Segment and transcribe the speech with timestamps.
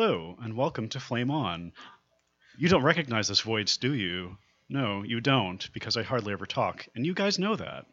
[0.00, 1.72] Hello, and welcome to Flame On.
[2.56, 4.38] You don't recognize this voice, do you?
[4.68, 7.84] No, you don't, because I hardly ever talk, and you guys know that.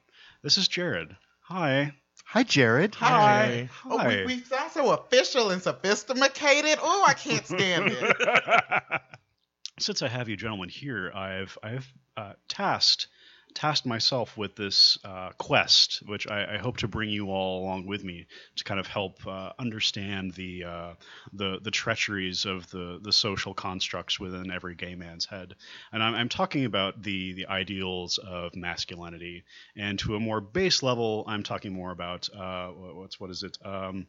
[0.44, 1.18] This is Jared.
[1.46, 1.94] Hi.
[2.26, 2.94] Hi, Jared.
[2.94, 3.72] Hi.
[3.90, 4.18] Oh, Hi.
[4.18, 6.78] we, we sound so official and sophisticated.
[6.80, 9.02] Oh, I can't stand it.
[9.80, 13.08] Since I have you gentlemen here, I've I've uh, tasked
[13.56, 17.88] tasked myself with this uh, quest, which I, I hope to bring you all along
[17.88, 18.28] with me
[18.58, 20.94] to kind of help uh, understand the uh,
[21.34, 25.56] the the treacheries of the the social constructs within every gay man's head.
[25.92, 29.46] And I'm, I'm talking about the the ideals of masculinity,
[29.76, 33.58] and to a more base level, I'm talking more about uh, what's what is it?
[33.66, 34.08] Um,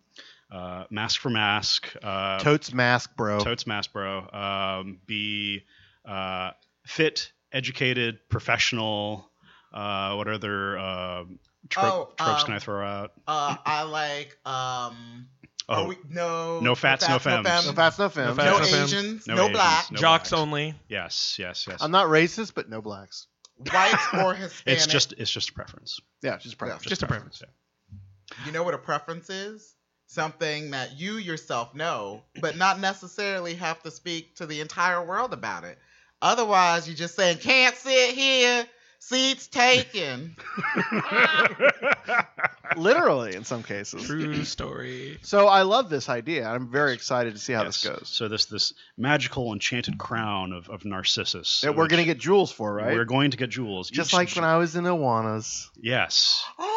[0.50, 1.94] uh, mask for mask.
[2.02, 3.40] Uh, Totes mask, bro.
[3.40, 4.28] Totes mask, bro.
[4.30, 5.64] Um, be
[6.04, 6.50] uh,
[6.84, 9.30] fit, educated, professional.
[9.76, 11.24] Uh, what other uh,
[11.68, 11.84] trope,
[12.18, 13.12] Oh, tropes um, can I throw out?
[13.26, 15.26] Uh, I like um.
[15.68, 16.60] Oh, we, no.
[16.60, 17.46] no fats, no femmes.
[17.46, 17.66] femmes.
[17.66, 18.24] No fast, no femme.
[18.24, 18.92] No No fats, no femmes.
[18.94, 19.26] Asians.
[19.26, 19.90] No No, blacks.
[19.90, 20.40] no Jocks blacks.
[20.40, 20.74] only.
[20.88, 21.78] yes, yes, yes.
[21.82, 23.26] I'm not racist, but no blacks.
[23.58, 24.76] Whites or Hispanic.
[24.78, 25.98] it's just it's just a preference.
[26.22, 26.84] Yeah, just a preference.
[26.84, 27.42] Just a preference.
[28.44, 29.74] You know what a preference is?
[30.06, 35.32] Something that you yourself know, but not necessarily have to speak to the entire world
[35.32, 35.78] about it.
[36.22, 38.64] Otherwise, you're just saying, can't sit here,
[38.98, 40.36] seats taken.
[42.76, 44.06] Literally, in some cases.
[44.06, 45.18] True story.
[45.22, 46.46] So I love this idea.
[46.48, 47.80] I'm very excited to see how Yes.
[47.82, 48.08] this goes.
[48.08, 52.18] So this this magical enchanted crown of, of Narcissus That we're which going to get
[52.18, 52.94] jewels for, right?
[52.94, 53.88] We're going to get jewels.
[53.88, 55.68] Just Each like when I was in Awanas.
[55.80, 56.44] Yes.
[56.58, 56.75] Oh, I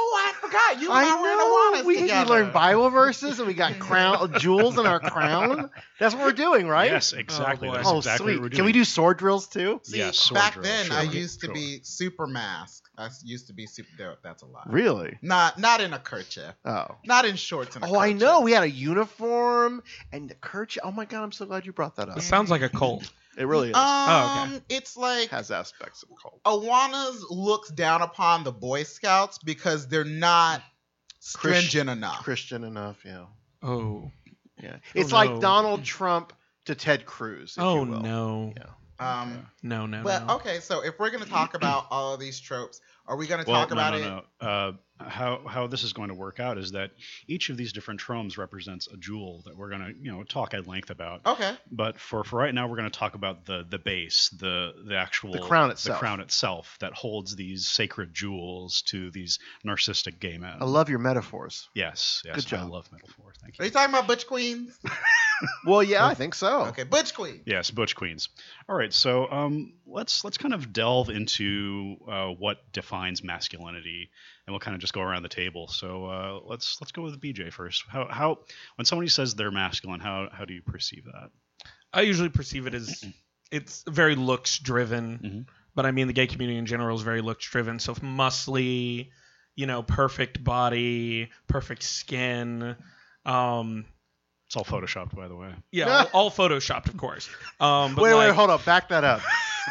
[0.49, 0.81] forgot.
[0.81, 1.81] You and I, I were in know.
[1.81, 5.69] Awanas We, we learned Bible verses and we got crown jewels in our crown.
[5.99, 6.91] That's what we're doing, right?
[6.91, 7.67] Yes, exactly.
[7.67, 7.77] Oh, boy.
[7.77, 8.33] That's Oh, exactly sweet.
[8.35, 8.57] what we're doing.
[8.57, 9.79] Can we do sword drills too?
[9.83, 11.53] See, Yes, sword back drill, then sure, I used to sure.
[11.53, 12.83] be super mask.
[12.97, 14.17] I s- used to be super.
[14.23, 14.63] That's a lie.
[14.67, 15.17] Really?
[15.21, 16.53] Not not in a kerchief.
[16.65, 16.97] Oh.
[17.05, 18.41] Not in shorts and a Oh, I know.
[18.41, 20.81] We had a uniform and the kerchief.
[20.83, 22.17] Oh my god, I'm so glad you brought that up.
[22.17, 23.09] It sounds like a cult.
[23.39, 23.75] It really is.
[23.75, 24.61] Um, Oh, okay.
[24.69, 26.41] it's like has aspects of cult.
[26.45, 30.61] Awanas looks down upon the Boy Scouts because they're not
[31.21, 32.23] stringent enough.
[32.23, 33.25] Christian enough, yeah.
[33.63, 34.11] Oh.
[34.61, 34.75] Yeah.
[34.75, 35.17] Oh, It's no.
[35.17, 36.33] like Donald Trump
[36.65, 37.55] to Ted Cruz.
[37.57, 38.01] if Oh you will.
[38.01, 38.53] no.
[38.57, 38.63] Yeah.
[38.99, 40.35] Um, No, no, but no.
[40.35, 43.61] okay, so if we're gonna talk about all of these tropes, are we gonna well,
[43.61, 44.23] talk no, about no, it?
[44.41, 44.47] no.
[44.47, 46.91] Uh, how how this is going to work out is that
[47.27, 50.53] each of these different tromes represents a jewel that we're going to you know talk
[50.53, 51.25] at length about.
[51.25, 51.55] Okay.
[51.71, 54.95] But for, for right now, we're going to talk about the the base, the the
[54.95, 60.19] actual The crown itself, the crown itself that holds these sacred jewels to these narcissistic
[60.19, 60.57] gay men.
[60.59, 61.69] I love your metaphors.
[61.73, 62.59] Yes, yes, Good job.
[62.59, 63.35] I love metaphors.
[63.41, 63.63] Thank you.
[63.63, 63.69] Are you.
[63.69, 64.77] you talking about Butch Queens?
[65.65, 66.65] Well, yeah, I think so.
[66.67, 67.41] Okay, Butch Queen.
[67.45, 68.29] Yes, Butch Queens.
[68.67, 74.09] All right, so um, let's let's kind of delve into uh, what defines masculinity,
[74.45, 75.67] and we'll kind of just go around the table.
[75.67, 77.83] So uh, let's let's go with BJ first.
[77.87, 78.39] How how
[78.75, 81.29] when somebody says they're masculine, how how do you perceive that?
[81.93, 83.03] I usually perceive it as
[83.51, 85.45] it's very looks driven, Mhm.
[85.75, 87.79] but I mean the gay community in general is very looks driven.
[87.79, 89.09] So muscly,
[89.55, 92.75] you know, perfect body, perfect skin.
[93.25, 93.85] Um,
[94.49, 95.53] It's all photoshopped, by the way.
[95.71, 97.29] yeah, all, all photoshopped, of course.
[97.59, 98.65] Um, but wait, wait, hold up.
[98.65, 99.21] Back that up.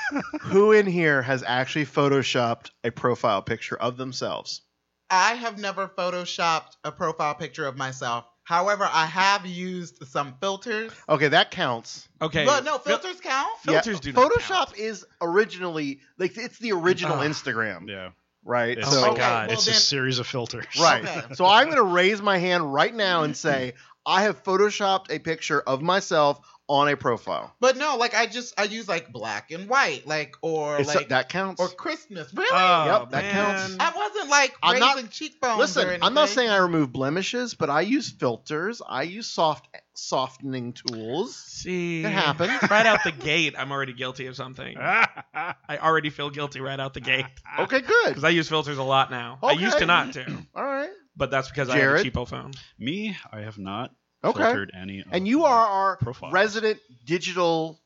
[0.43, 4.63] Who in here has actually photoshopped a profile picture of themselves?
[5.11, 8.25] I have never photoshopped a profile picture of myself.
[8.45, 10.93] However, I have used some filters.
[11.09, 12.09] Okay, that counts.
[12.23, 13.49] Okay, But no, fil- filters count.
[13.63, 14.79] filters Yeah, do not Photoshop count.
[14.79, 17.29] is originally like it's the original Ugh.
[17.29, 18.11] Instagram, Yeah.
[18.45, 18.79] right?
[18.79, 19.51] It's, Oh my God.
[19.51, 20.67] It's Well, a then- series of filters.
[20.81, 21.05] right.
[21.05, 21.35] Okay.
[21.35, 23.75] So I'm going to raise my hand right now and say
[24.09, 26.41] I have photoshopped a picture of myself
[26.71, 27.55] on a profile.
[27.61, 31.09] But no, like I just I use like black and white, like or It's- like
[31.11, 31.61] that counts.
[31.63, 32.33] or Christmas.
[32.35, 32.49] Really?
[32.53, 33.33] Oh, Yep, that man.
[33.33, 33.77] counts.
[33.81, 35.55] I wasn't like I'm raising not- cheekbones.
[35.55, 36.03] or Listen, anything.
[36.03, 38.83] I'm not saying I remove blemishes, but I use filters.
[38.87, 41.35] I use soft softening tools.
[41.37, 42.53] See, It happened.
[42.71, 43.55] right out the gate.
[43.59, 44.77] I'm already guilty of something.
[44.79, 47.27] I already feel guilty right out the gate
[47.59, 48.09] Okay, good.
[48.09, 49.39] because I use filters a lot now.
[49.43, 49.81] I used Okay.
[49.81, 50.25] to not do,
[50.55, 50.91] All right.
[51.17, 52.05] but that's because I Jared?
[52.05, 52.53] have a cheapo phone.
[52.79, 53.93] Me, I have not
[54.25, 54.43] Okay.
[54.43, 55.05] filtered any.
[55.11, 56.33] And you are our profiles.
[56.33, 57.81] resident digital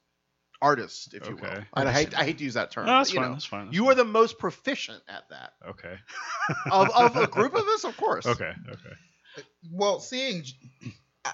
[0.62, 1.44] artist, if you will.
[1.44, 1.64] Okay.
[1.76, 2.86] And I hate I hate to use that term.
[2.86, 3.28] No, that's but, you fine.
[3.28, 3.64] know, That's fine.
[3.66, 3.92] that's you fine.
[3.92, 5.94] are the most proficient at that Okay.
[6.72, 8.26] of, of a group of us, of course.
[8.26, 8.52] Okay.
[8.68, 9.42] Okay.
[9.70, 10.44] Well, seeing
[11.24, 11.32] uh,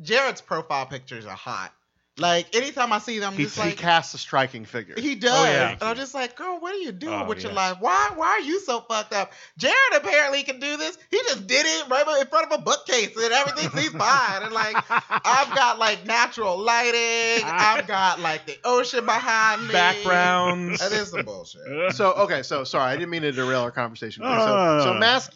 [0.00, 1.72] Jared's profile pictures are hot.
[2.22, 4.94] Like anytime I see them, I'm He, just he casts a striking figure.
[4.96, 5.72] he oh, does, Oh, yeah.
[5.72, 7.76] and I'm just like, girl, what are you doing Oh, with your life?
[7.80, 9.32] Why, why are you so fucked up?
[9.58, 10.96] Jared apparently can do this.
[11.10, 14.42] He just did it right in front of a bookcase, and everything seems fine.
[14.42, 17.44] And like, I've got like natural lighting.
[17.44, 19.72] I've got like the ocean behind me.
[19.72, 20.80] Backgrounds.
[20.80, 21.60] That is some bullshit.
[21.92, 24.22] so okay, so sorry, I didn't mean to derail our conversation.
[24.22, 24.98] No, so, no, no, so ah.
[24.98, 25.34] mask,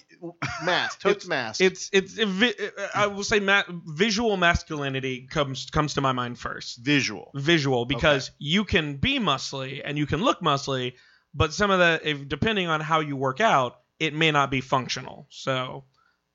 [0.64, 1.60] mask, totes mask.
[1.60, 2.54] It's it's a vi-
[2.94, 6.78] I will say ma- visual masculinity comes comes to my mind first.
[6.84, 7.30] visual.
[7.34, 10.94] Visual because you can be muscly and you can look muscly,
[11.34, 14.60] but some of the if, depending on how you work out, it may not be
[14.60, 15.26] functional.
[15.30, 15.84] So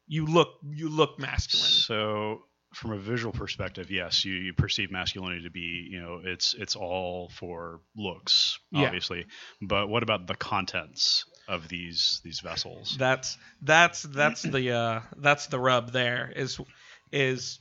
[0.07, 1.65] you look you look masculine.
[1.71, 2.43] So,
[2.73, 6.75] from a visual perspective, yes, you, you perceive masculinity to be, you know, it's it's
[6.75, 8.85] all for looks, Yeah.
[8.85, 9.25] obviously.
[9.61, 12.95] But what about the contents of these these vessels?
[12.97, 16.59] That's that's that's the uh that's the rub there is
[17.11, 17.59] is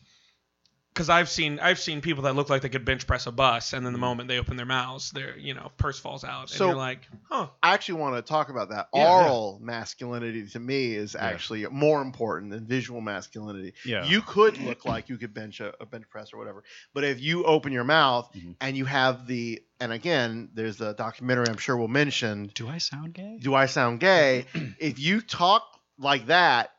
[0.92, 3.72] because I've seen I've seen people that look like they could bench press a bus,
[3.72, 6.50] and then the moment they open their mouths, their you know purse falls out, and
[6.50, 8.88] So- you're like, huh, I actually want to talk about that.
[8.92, 9.24] Yeah, yeah.
[9.24, 13.74] Oral masculinity to me is actually more important than visual masculinity.
[13.84, 14.04] Yeah.
[14.04, 17.20] You could look like you could bench a, a bench press or whatever, but if
[17.20, 18.56] you open your mouth Mhm.
[18.60, 22.50] and you have the and again, there's a documentary I'm sure we'll mention.
[22.54, 23.38] Do I sound gay?
[23.40, 24.44] Do I sound gay?
[24.78, 25.62] if you talk
[25.98, 26.70] like that,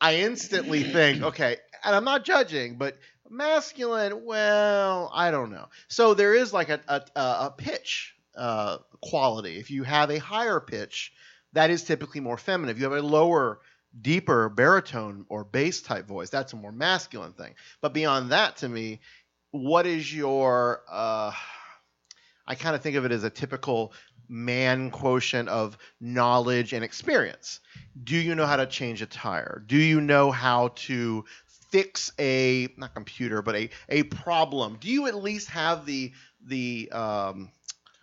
[0.00, 2.98] I instantly think, okay, and I'm not judging, but
[3.32, 5.68] masculine, well, I don't know.
[5.88, 9.58] So there is like a a, a pitch uh, quality.
[9.58, 11.12] If you have a higher pitch,
[11.52, 12.74] that is typically more feminine.
[12.74, 13.60] If you have a lower,
[14.00, 17.54] deeper baritone or bass type voice, that's a more masculine thing.
[17.80, 19.00] But beyond that, to me,
[19.50, 21.32] what is your uh,
[22.46, 23.92] I kind of think of it as a typical
[24.28, 27.60] man quotient of knowledge and experience.
[28.02, 29.62] Do you know how to change a tire?
[29.66, 31.24] Do you know how to
[31.72, 34.76] fix a not computer but a a problem?
[34.80, 36.12] Do you at least have the
[36.46, 37.50] the um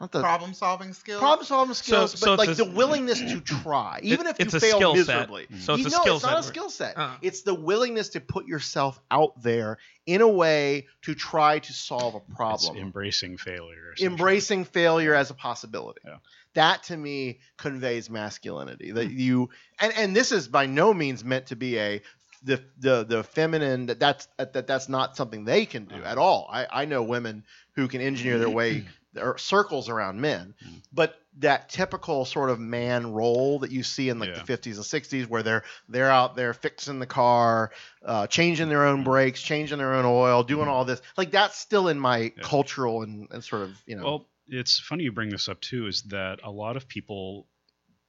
[0.02, 1.20] not the Problem solving skills.
[1.20, 4.46] problem solving skills, so but like a- the willingness to try, even It- if you
[4.46, 5.08] it's a fail skill set.
[5.08, 5.48] miserably.
[5.60, 6.40] So it's you a know, skill it's not set.
[6.40, 6.98] a skill set.
[6.98, 7.16] Uh.
[7.22, 12.16] It's the willingness to put yourself out there in a way to try to solve
[12.16, 13.94] a It's problem embracing failure.
[14.00, 16.00] embracing failure as a possibility.
[16.06, 16.16] Yeah.
[16.54, 18.92] That to me conveys masculinity.
[18.92, 19.50] That you
[19.82, 22.02] and and this is by no means meant to be a
[22.44, 26.48] the the the feminine that that's that that's not something they can do at all.
[26.52, 27.44] I I know women
[27.74, 30.54] who can engineer their way their circles around men,
[30.94, 34.44] but that typical sort of man role that you see in like Yeah.
[34.44, 37.72] the 50s and 60s where they're they're out there fixing the car,
[38.06, 41.02] uh, changing their own brakes, changing their own oil, doing all this.
[41.18, 42.44] Like that's still in my Yeah.
[42.44, 45.88] cultural and, and sort of, you know, Well, it's funny you bring this up too.
[45.88, 47.48] Is that a lot of people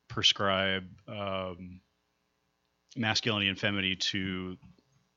[0.09, 1.81] prescribe um,
[2.97, 4.57] masculinity and femininity to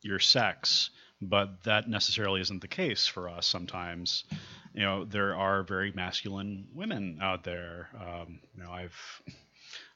[0.02, 0.90] your sex,
[1.22, 3.48] but that necessarily isn't the case for us.
[3.48, 4.26] Sometimes,
[4.74, 7.90] you know, there are very masculine women out there.
[7.96, 8.96] Um, you know, I've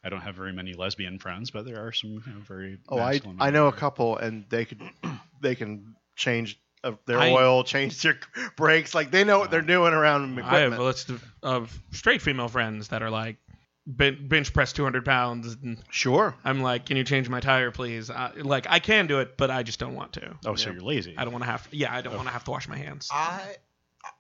[0.04, 2.78] I don't have very many lesbian friends, but there are some you know, very.
[2.88, 4.82] Oh, I masculine I women know a couple, and they could
[5.42, 8.18] they can change uh, their I- oil, change their
[8.58, 8.96] brakes.
[8.96, 10.48] Like they know what they're doing around equipment.
[10.48, 10.82] I have equipment.
[10.82, 13.47] a list of, of straight female friends that are like ben-
[13.88, 16.36] bench press 200 pounds, and sure.
[16.44, 18.10] I'm like, can you change my tire, please?
[18.10, 20.36] I, like I can do it, but I just don't want to.
[20.46, 20.76] Oh, so Yeah.
[20.76, 21.16] you're lazy.
[21.18, 21.68] I don't want to have.
[21.72, 23.10] Yeah, I don't want to have to wash my hands.
[23.12, 23.56] I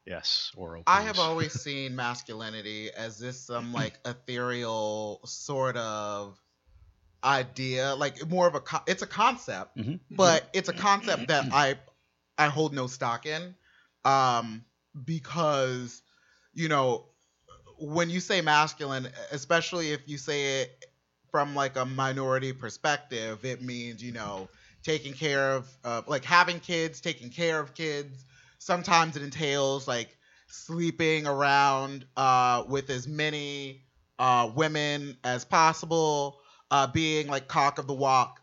[0.05, 0.83] Yes, oral.
[0.87, 6.39] I have always seen masculinity as this some like ethereal sort of
[7.23, 9.99] idea, like more of a co- it's a concept, Mhm.
[10.11, 11.75] but it's a concept that I
[12.37, 13.55] I hold no stock in,
[14.05, 14.63] um,
[15.03, 16.01] because
[16.53, 17.05] you know
[17.79, 20.85] when you say masculine, especially if you say it
[21.31, 24.49] from like a minority perspective, it means you know
[24.83, 28.23] taking care of uh, like having kids, taking care of kids.
[28.59, 30.17] Sometimes it entails like
[30.47, 33.83] sleeping around uh, with as many
[34.17, 36.39] uh, women as possible,
[36.71, 38.41] uh, being like cock of the walk.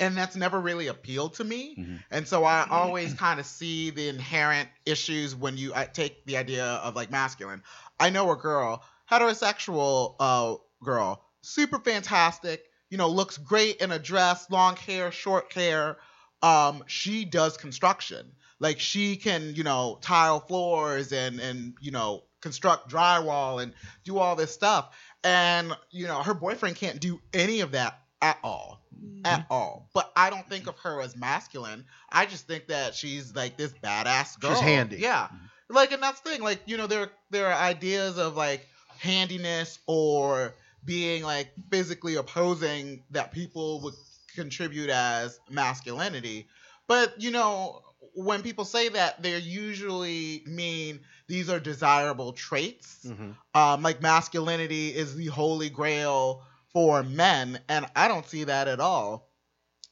[0.00, 1.76] And that's never really appealed to me.
[1.78, 2.02] Mhm.
[2.10, 6.38] And so I always kind of see the inherent issues when you I take the
[6.38, 7.62] idea of like masculine.
[8.02, 13.98] I know a girl, heterosexual uh, girl, super fantastic, you know, looks great in a
[14.00, 15.98] dress, long hair, short hair.
[16.42, 18.32] Um, she does construction.
[18.58, 24.18] Like she can, you know, tile floors and and you know construct drywall and do
[24.18, 24.96] all this stuff.
[25.22, 28.82] And you know, her boyfriend can't do any of that at all,
[29.24, 29.88] at all.
[29.94, 31.84] But I don't think of her as masculine.
[32.10, 34.54] I just think that she's like this badass girl.
[34.54, 34.96] She's handy.
[34.96, 35.28] Yeah.
[35.72, 36.42] Like, and that's the thing.
[36.42, 38.66] Like, you know, there there are ideas of like
[38.98, 43.94] handiness or being like physically opposing that people would
[44.34, 46.48] contribute as masculinity.
[46.88, 47.82] But you know,
[48.14, 53.04] when people say that, they usually mean these are desirable traits.
[53.06, 53.36] Mhm.
[53.54, 58.80] Um, like masculinity is the holy grail for men, and I don't see that at
[58.80, 59.28] all.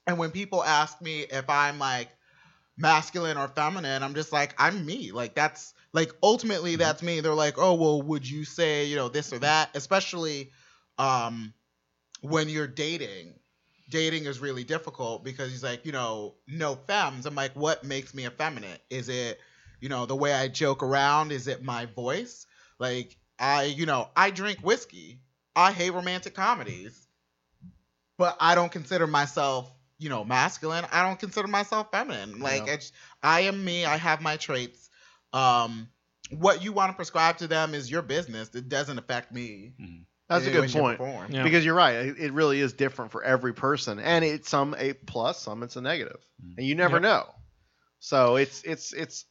[0.06, 2.08] And when people ask me if I'm like
[2.80, 5.12] masculine or feminine, I'm just like, I'm me.
[5.12, 7.20] Like that's like ultimately that's me.
[7.20, 9.70] They're like, oh well, would you say you know this or that?
[9.74, 10.50] Especially
[10.98, 11.52] um,
[12.20, 13.34] when you're dating.
[13.88, 17.26] Dating is really difficult because he's like, you know, no femmes.
[17.26, 18.80] I'm like, what makes me effeminate?
[18.88, 19.40] Is it,
[19.80, 21.32] you know, the way I joke around?
[21.32, 22.46] Is it my voice?
[22.78, 25.22] Like I, you know, I drink whiskey.
[25.56, 27.06] I hate romantic comedies,
[28.16, 29.70] but I don't consider myself,
[30.00, 30.84] you know, masculine.
[30.90, 32.40] I don't consider myself feminine.
[32.40, 32.74] Like Yeah.
[32.74, 32.92] it's,
[33.22, 33.84] I am me.
[33.84, 34.90] I have my traits.
[35.32, 35.88] Um,
[36.30, 38.54] what you want to prescribe to them is your business.
[38.54, 39.74] It doesn't affect me.
[40.28, 40.98] That's a in any way, good point.
[40.98, 41.32] form.
[41.32, 41.42] Yeah.
[41.42, 41.94] Because you're right.
[41.96, 45.76] It, it really is different for every person, and it's some a plus, some it's
[45.76, 46.20] a negative.
[46.40, 47.02] negative, and you never Yep.
[47.02, 47.26] know.
[47.98, 49.24] So it's it's it's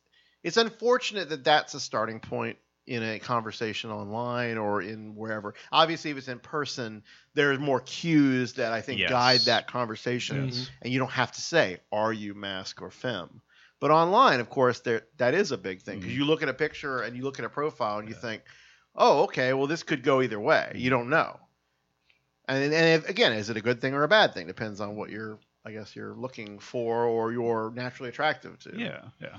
[0.44, 2.58] it's unfortunate that that's a starting point
[2.90, 5.54] in a conversation online or in wherever.
[5.72, 7.04] Obviously, if it's in person,
[7.36, 9.10] there's more cues that I think Yes.
[9.12, 10.70] guide that conversation, Yes.
[10.82, 13.42] and you don't have to say, "Are you mask or femme?"
[13.80, 16.18] But online, of course, there that is a big thing because Mhm.
[16.18, 18.42] you look at a picture and you look at a profile and you think,
[18.96, 21.40] "Oh, okay, well this could go either way." You don't know.
[22.48, 24.48] And, and if, again, is it a good thing or a bad thing?
[24.48, 28.76] Depends on what you're, I guess, you're looking for or you're naturally attractive to.
[28.76, 29.38] Yeah, yeah.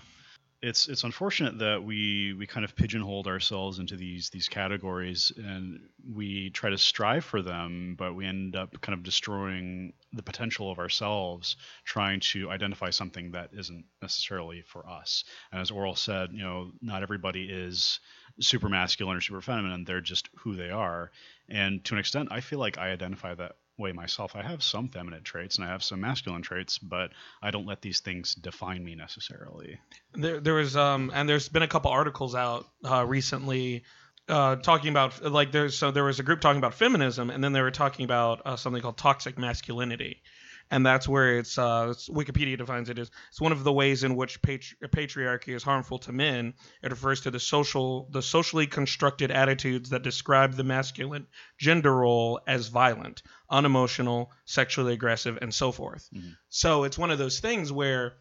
[0.62, 5.80] It's it's unfortunate that we we kind of pigeonholed ourselves into these these categories and
[6.06, 10.70] we try to strive for them, but we end up kind of destroying the potential
[10.70, 15.24] of ourselves trying to identify something that isn't necessarily for us.
[15.50, 18.00] And as Oral said, you know, not everybody is
[18.38, 21.10] super masculine or super feminine, they're just who they are.
[21.48, 24.36] And to an extent, I feel like I identify that way myself.
[24.36, 27.10] I have some feminine traits and I have some masculine traits, but
[27.42, 29.80] I don't let these things define me necessarily.
[30.14, 33.82] There, there was um, and there's been a couple articles out uh, recently
[34.28, 37.52] uh, talking about like there's so there was a group talking about feminism, and then
[37.52, 40.22] they were talking about uh, something called toxic masculinity,
[40.70, 44.04] and that's where it's, uh, it's Wikipedia defines it as it's one of the ways
[44.04, 46.54] in which patri- patriarchy is harmful to men.
[46.82, 51.26] It refers to the social the socially constructed attitudes that describe the masculine
[51.58, 56.08] gender role as violent, unemotional, sexually aggressive, and so forth.
[56.48, 58.14] So it's one of those things where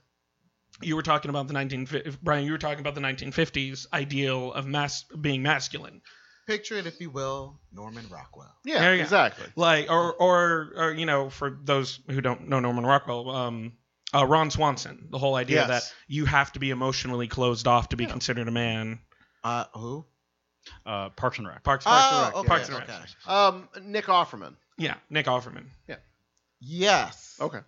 [0.82, 1.88] you were talking about the 19
[2.22, 6.02] Brian you were talking about the 1950s ideal of mass being masculine
[6.50, 8.52] Picture it, if you will, Norman Rockwell.
[8.66, 9.04] Yeah, There you go.
[9.04, 9.46] exactly.
[9.56, 13.74] like or, or or you know for those who don't know Norman Rockwell um
[14.16, 15.68] uh, Ron Swanson the whole idea Yes.
[15.68, 18.10] that you have to be emotionally closed off to be Yeah.
[18.12, 19.00] considered a man
[19.44, 20.06] Uh, who?
[20.86, 21.64] Uh, Parks and Rec.
[21.64, 22.90] Parks, Parks and Oh, Rec, okay, Parks and Rec.
[22.90, 23.32] okay.
[23.32, 24.56] Um, Nick Offerman.
[24.78, 25.98] yeah Nick Offerman Yeah.
[26.60, 27.38] Yes.
[27.40, 27.60] Okay.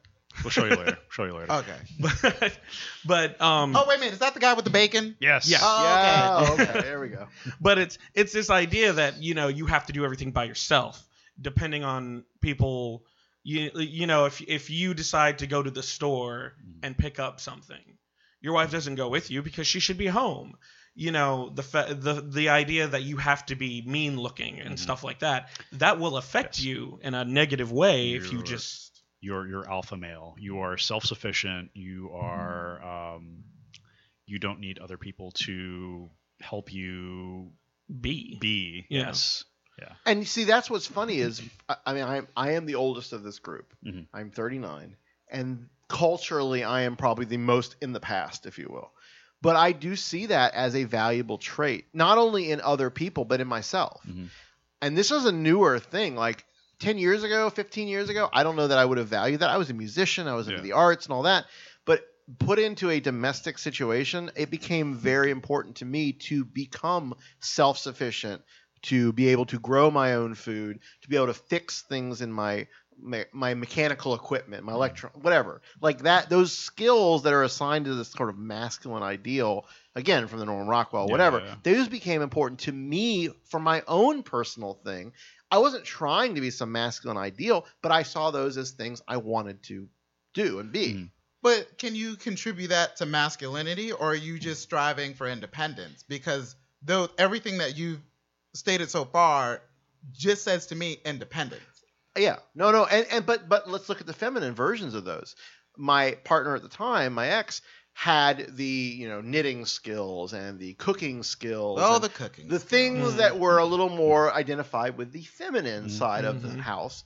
[0.44, 0.98] We'll show you later.
[1.10, 1.52] show you later.
[1.52, 1.78] Okay.
[2.00, 2.58] but
[3.06, 5.16] but um Oh wait a minute, is that the guy with the bacon?
[5.20, 5.50] Yes.
[5.50, 5.58] Yeah.
[5.62, 6.52] Oh, yeah.
[6.54, 6.64] okay.
[6.64, 6.82] Okay.
[6.82, 7.28] There we go.
[7.62, 11.02] but it's it's this idea that you know you have to do everything by yourself
[11.40, 13.04] depending on people
[13.44, 17.40] you you know if if you decide to go to the store and pick up
[17.40, 17.98] something
[18.42, 20.56] your wife doesn't go with you because she should be home
[20.94, 24.76] you know the fa- the the idea that you have to be mean looking and
[24.76, 24.80] Mhm.
[24.80, 26.66] stuff like that that will affect Yes.
[26.66, 28.91] you in a negative way if you You're- just
[29.22, 30.36] You're you're alpha male.
[30.40, 31.72] You are self sufficient.
[31.76, 33.44] You are um,
[34.26, 36.10] you don't need other people to
[36.42, 37.52] help you
[38.00, 38.86] be be.
[38.90, 39.08] Yeah.
[39.08, 39.44] Yes.
[39.80, 39.94] Yeah.
[40.06, 43.14] And you see, that's what's funny is, I- I mean, I I am the oldest
[43.14, 43.74] of this group.
[43.86, 44.08] Mhm.
[44.14, 44.96] I'm 39,
[45.30, 48.92] and culturally, I am probably the most in the past, if you will.
[49.42, 53.42] But I do see that as a valuable trait, not only in other people, but
[53.42, 54.02] in myself.
[54.08, 54.30] Mhm.
[54.82, 56.16] And this is a newer thing.
[56.16, 56.46] Like
[56.82, 59.50] 10 years ago, 15 years ago, I don't know that I would have valued that.
[59.50, 60.64] I was a musician, I was into Yeah.
[60.64, 61.46] the arts and all that.
[61.86, 62.02] But
[62.40, 68.42] put into a domestic situation, it became very important to me to become self sufficient,
[68.84, 72.32] to be able to grow my own food, to be able to fix things in
[72.32, 72.68] my
[73.04, 74.76] my, my mechanical equipment, my mm.
[74.76, 76.30] electro, whatever, like that.
[76.30, 80.68] Those skills that are assigned to this sort of masculine ideal, again from the Norman
[80.68, 81.56] Rockwell, Yeah, whatever, yeah, yeah.
[81.64, 85.14] those became important to me for my own personal thing.
[85.52, 89.18] I wasn't trying to be some masculine ideal, but I saw those as things I
[89.18, 89.90] wanted to
[90.34, 90.94] do and be.
[90.94, 91.12] Mhm.
[91.44, 96.04] But can you contribute that to masculinity, or are you just striving for independence?
[96.08, 98.02] Because though everything that you've
[98.54, 99.62] stated so far
[100.12, 101.64] just says to me independence.
[102.18, 105.36] Yeah, no, no, and, and but but let's look at the feminine versions of those.
[105.78, 107.62] My partner at the time, my ex,
[107.94, 111.80] had the you know knitting skills and the cooking skills.
[111.82, 112.48] Oh, the cooking.
[112.48, 113.18] the things mm-hmm.
[113.18, 113.98] that were a little mm-hmm.
[113.98, 115.98] more identified with the feminine mm-hmm.
[115.98, 117.04] side of the house.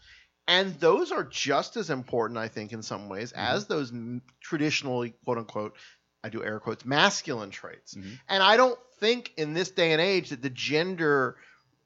[0.47, 5.15] And those are just as important, I think, in some ways, as those m- traditionally,
[5.23, 5.75] quote unquote,
[6.23, 7.95] I do air quotes, masculine traits.
[7.95, 8.19] Mhm.
[8.29, 11.37] And I don't think in this day and age that the gender,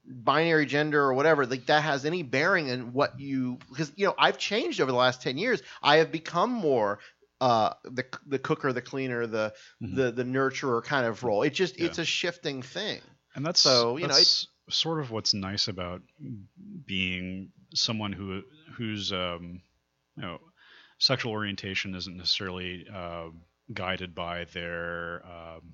[0.05, 4.15] binary gender or whatever, like that has any bearing in what you, because, you know,
[4.17, 5.61] I've changed over the last 10 years.
[5.81, 6.99] I have become more
[7.41, 9.95] uh, the, the cooker, the cleaner, the, Mhm.
[9.95, 11.43] the, the nurturer kind of role.
[11.43, 11.85] It just, Yeah.
[11.85, 13.01] it's a shifting thing.
[13.35, 16.01] And that's So, you know, it's sort of what's nice about
[16.85, 18.43] being someone who
[18.73, 19.61] whose um,
[20.15, 20.39] you know
[20.97, 23.29] sexual orientation isn't necessarily uh,
[23.73, 25.73] guided by their um,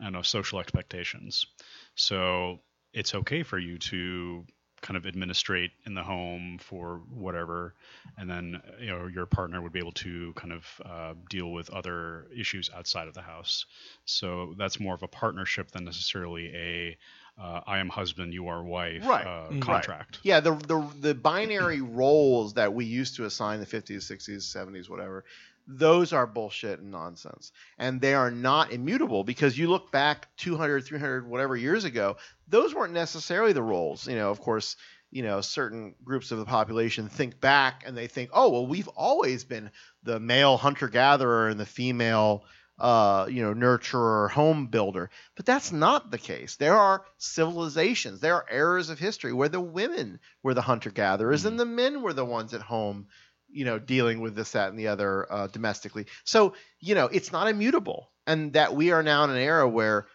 [0.00, 1.46] I don't know social expectations.
[1.94, 2.60] So
[2.92, 4.46] it's okay for you to
[4.84, 7.74] kind of administrate in the home for whatever,
[8.18, 11.70] and then you know your partner would be able to kind of uh, deal with
[11.70, 13.66] other issues outside of the house.
[14.04, 16.98] So that's more of a partnership than necessarily a
[17.36, 19.26] uh, I am husband, you are wife Right.
[19.26, 19.60] uh, Right.
[19.60, 20.20] contract.
[20.22, 24.88] Yeah, the the the binary roles that we used to assign the 50s, 60s, 70s,
[24.88, 25.24] whatever,
[25.66, 27.52] those are bullshit and nonsense.
[27.78, 32.16] And they are not immutable because you look back 200, 300, whatever years ago,
[32.48, 34.06] those weren't necessarily the roles.
[34.06, 34.76] You know, of course,
[35.10, 38.88] you know, certain groups of the population think back and they think, "Oh, well, we've
[38.88, 39.70] always been
[40.02, 42.44] the male hunter gatherer and the female
[42.78, 45.10] uh, you know, nurturer, home builder.
[45.36, 46.56] But that's not the case.
[46.56, 51.44] There are civilizations, there are eras of history where the women were the hunter gatherers
[51.44, 53.06] and the men were the ones at home,
[53.54, 56.06] you know, dealing with this, that, and the other uh, domestically.
[56.24, 58.10] So, you know, it's not immutable.
[58.26, 60.06] And that we are now in an era where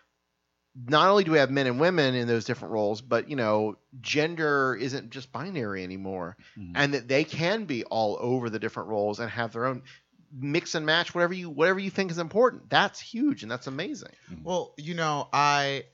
[0.75, 3.78] not only do we have men and women in those different roles, but, you know,
[4.02, 6.38] gender isn't just binary anymore.
[6.58, 6.71] Mhm.
[6.75, 9.84] And that they can be all over the different roles and have their own
[10.32, 12.69] mix and match whatever you whatever you think is important.
[12.69, 14.12] That's huge and that's amazing.
[14.43, 15.86] Well, you know, I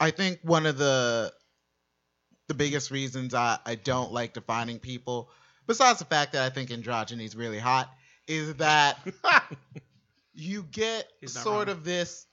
[0.00, 1.32] I think one of the
[2.48, 5.30] the biggest reasons I, I don't like defining people,
[5.66, 7.90] besides the fact that I think androgyny is really hot,
[8.26, 8.98] is that
[10.34, 11.76] you get sort wrong.
[11.76, 12.26] of this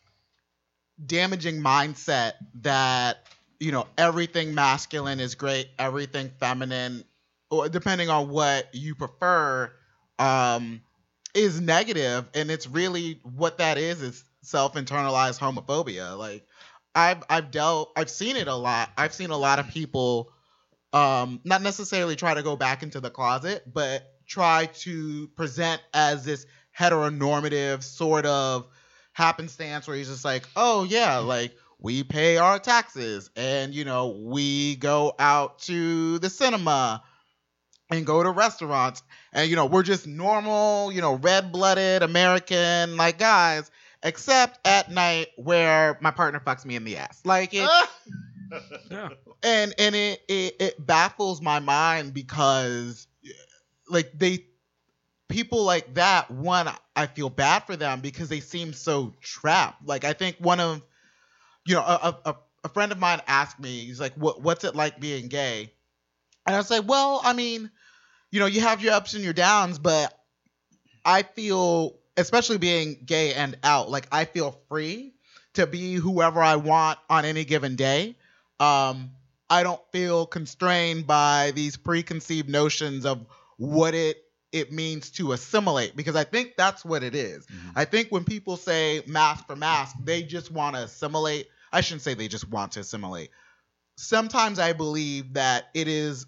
[1.04, 3.18] damaging mindset that
[3.60, 7.04] you know everything masculine is great, everything feminine,
[7.50, 9.72] or depending on what you prefer,
[10.20, 10.82] um,
[11.34, 16.18] is negative, and it's really what that is is self-internalized homophobia.
[16.18, 16.46] Like
[16.94, 18.92] I've I've dealt I've seen it a lot.
[18.98, 20.33] I've seen a lot of people
[20.94, 26.24] um not necessarily try to go back into the closet, but try to present as
[26.24, 26.46] this
[26.78, 28.68] heteronormative sort of
[29.14, 34.10] happenstance where he's just like, "Oh yeah, like we pay our taxes and you know,
[34.10, 37.04] we go out to the cinema
[37.90, 39.04] and go to restaurants
[39.34, 43.70] and you know, we're just normal, you know, red-blooded American like guys."
[44.06, 47.22] Except at night where my partner fucks me in the ass.
[47.24, 47.70] Like it,
[48.92, 49.10] Yeah.
[49.44, 53.08] and and it, it it baffles my mind because
[53.90, 54.46] like they
[55.30, 59.86] people like that one i feel bad for them because they seem so trapped.
[59.88, 60.82] Like i think one of
[61.66, 64.76] you know a, a, a friend of mine asked me he's like what, what's it
[64.76, 65.74] like being gay?
[66.46, 67.72] And i was like well i mean
[68.32, 70.18] you know you have your ups and your downs but
[71.06, 75.14] i feel especially being gay and out like i feel free
[75.54, 78.16] to be whoever i want on any given day
[78.64, 79.12] um,
[79.50, 83.26] I don't feel constrained by these preconceived notions of
[83.58, 84.18] what it
[84.52, 87.48] it means to assimilate because I think that's what it is.
[87.76, 91.48] I think when people say mask for mask, they just want to assimilate.
[91.72, 93.32] I shouldn't say they just want to assimilate.
[93.98, 96.26] sometimes I believe that it is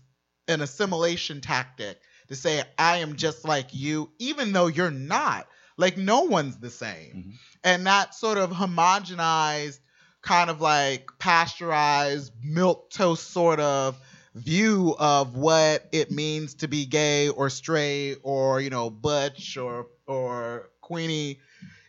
[0.48, 5.48] an assimilation tactic to say I am just like you, even though you're not.
[5.78, 9.80] Like no one's the same, and that sort of homogenized,
[10.26, 13.96] kind of like pasteurized milk toast sort of
[14.34, 19.88] view of what it means to be gay or straight or you know butch or
[20.08, 21.40] or queenie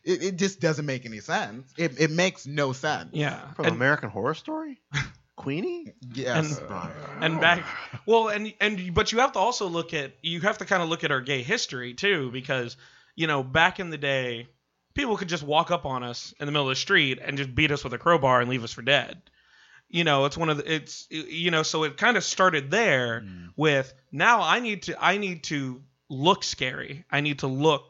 [0.05, 3.41] it, it just doesn't make any sense it, it makes no sense Yeah.
[3.55, 4.81] From And- American Horror Story,
[5.37, 5.93] Queenie.
[6.15, 6.93] yes and, Brian.
[7.21, 7.65] and back
[8.07, 10.89] well and and but you have to also look at you have to kind of
[10.89, 12.77] look at our gay history too because
[13.17, 14.47] you know back in the day
[14.97, 17.55] people could just walk up on us in the middle of the street and just
[17.55, 19.21] beat us with a crowbar and leave us for dead
[19.89, 23.21] you know it's one of the it's you know so it kind of started there
[23.21, 23.49] mm.
[23.57, 27.85] with now i need to i need to look scary i need to look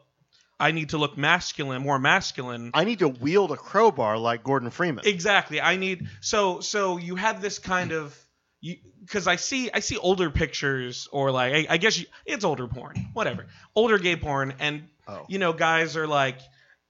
[0.59, 4.71] i need to look masculine more masculine I need to wield a crowbar like Gordon
[4.71, 5.05] Freeman.
[5.07, 5.61] Exactly.
[5.61, 8.17] I need so so you have this kind of
[8.59, 12.43] you because I see I see older pictures or like I, I guess you, it's
[12.43, 15.25] older porn, whatever, older gay porn, and Oh.
[15.29, 16.39] you know guys are like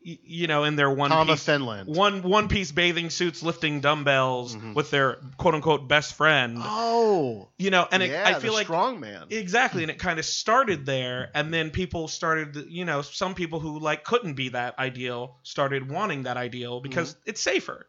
[0.07, 1.93] you know in their one Thomas piece Finland.
[1.93, 4.73] one one piece bathing suits lifting dumbbells mm-hmm.
[4.73, 6.57] with their quote unquote best friend.
[6.61, 9.25] Oh, You know, and it, yeah, I the feel like strong man.
[9.29, 13.59] Exactly, and it kind of started there, and then people started, you know, some people
[13.59, 17.29] who like couldn't be that ideal started wanting that ideal because mm-hmm.
[17.29, 17.87] it's safer.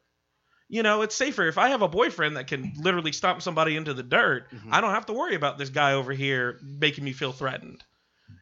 [0.69, 3.95] You know, it's safer if I have a boyfriend that can literally stomp somebody into
[3.95, 4.51] the dirt.
[4.53, 4.75] Mm-hmm.
[4.75, 7.83] I don't have to worry about this guy over here making me feel threatened.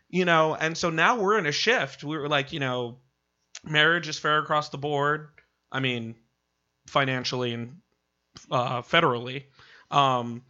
[0.08, 2.02] You know, and so now we're in a shift.
[2.02, 2.98] We were like, you know,
[3.66, 5.28] marriage is fair across the board.
[5.70, 6.14] I mean,
[6.86, 7.76] financially and
[8.50, 9.44] uh, federally,
[9.90, 10.42] um,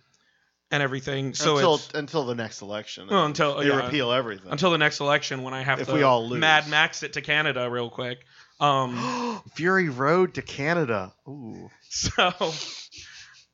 [0.70, 1.34] and everything.
[1.34, 3.08] So until it's, until the next election.
[3.10, 4.50] well, until they yeah, repeal everything.
[4.50, 6.40] until the next election when I have If to we all lose.
[6.40, 8.18] Mad Max it to Canada real quick.
[8.60, 11.12] Um, Fury Road to Canada.
[11.28, 11.70] Ooh.
[11.88, 12.30] so,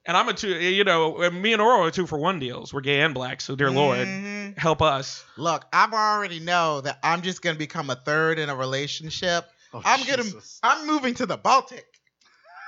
[0.06, 0.48] and I'm a two.
[0.48, 2.72] You know, me and Oro are two for one deals.
[2.74, 4.58] We're gay and black, so dear Lord, Mhm.
[4.58, 5.24] help us.
[5.36, 9.82] look i already know that i'm just gonna become a third in a relationship Oh,
[9.84, 10.60] i'm gonna Jesus.
[10.62, 11.86] i'm moving to the baltic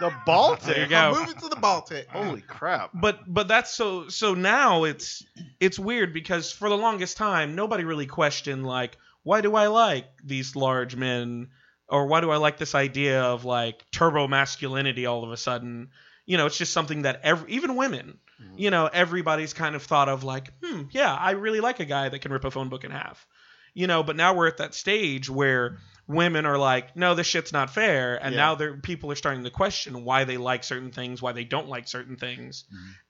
[0.01, 0.65] The Baltic.
[0.65, 1.21] There you i'm go.
[1.21, 2.91] moving to the baltic Holy crap.
[2.95, 5.25] But but that's so so now it's
[5.61, 10.05] it's weird because for the longest time nobody really questioned like why do I like
[10.23, 11.49] these large men
[11.89, 15.89] or why do I like this idea of like turbo masculinity all of a sudden?
[16.27, 18.19] You know, it's just something that every even women,
[18.57, 22.09] you know, everybody's kind of thought of like, hmm, yeah, I really like a guy
[22.09, 23.27] that can rip a phone book in half.
[23.75, 27.53] You know, but now we're at that stage where women are like, no, this shit's
[27.53, 28.41] not fair, and Yeah.
[28.41, 31.69] now they're people are starting to question why they like certain things, why they don't
[31.69, 32.65] like certain things,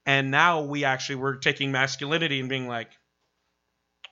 [0.07, 2.91] and now we actually we're taking masculinity and being like,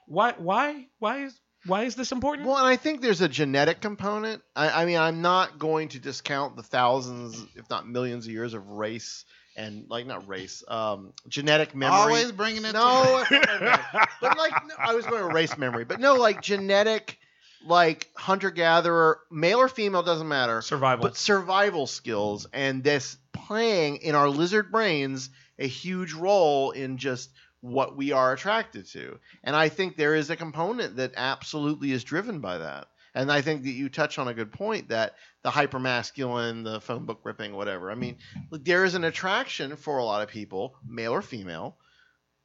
[0.07, 2.45] why, why, why is why is this important?
[2.47, 4.41] Well, and I think there's a genetic component.
[4.53, 8.53] I, I mean, I'm not going to discount the thousands, if not millions, of years
[8.53, 9.23] of race
[9.55, 11.95] and like not race, um, genetic memory.
[11.95, 13.79] always bringing it no, to
[14.21, 17.17] but like no, I was going to race memory, but no, like genetic,
[17.65, 20.61] like hunter gatherer, male or female doesn't matter.
[20.61, 21.03] Survival.
[21.03, 27.29] but survival skills and this playing in our lizard brains a huge role in just
[27.61, 29.17] what we are attracted to.
[29.43, 32.87] And I think there is a component that absolutely is driven by that.
[33.15, 37.05] And I think that you touch on a good point that the hypermasculine, the phone
[37.05, 37.91] book ripping, whatever.
[37.91, 38.17] I mean,
[38.49, 41.77] look, there is an attraction for a lot of people, male or female,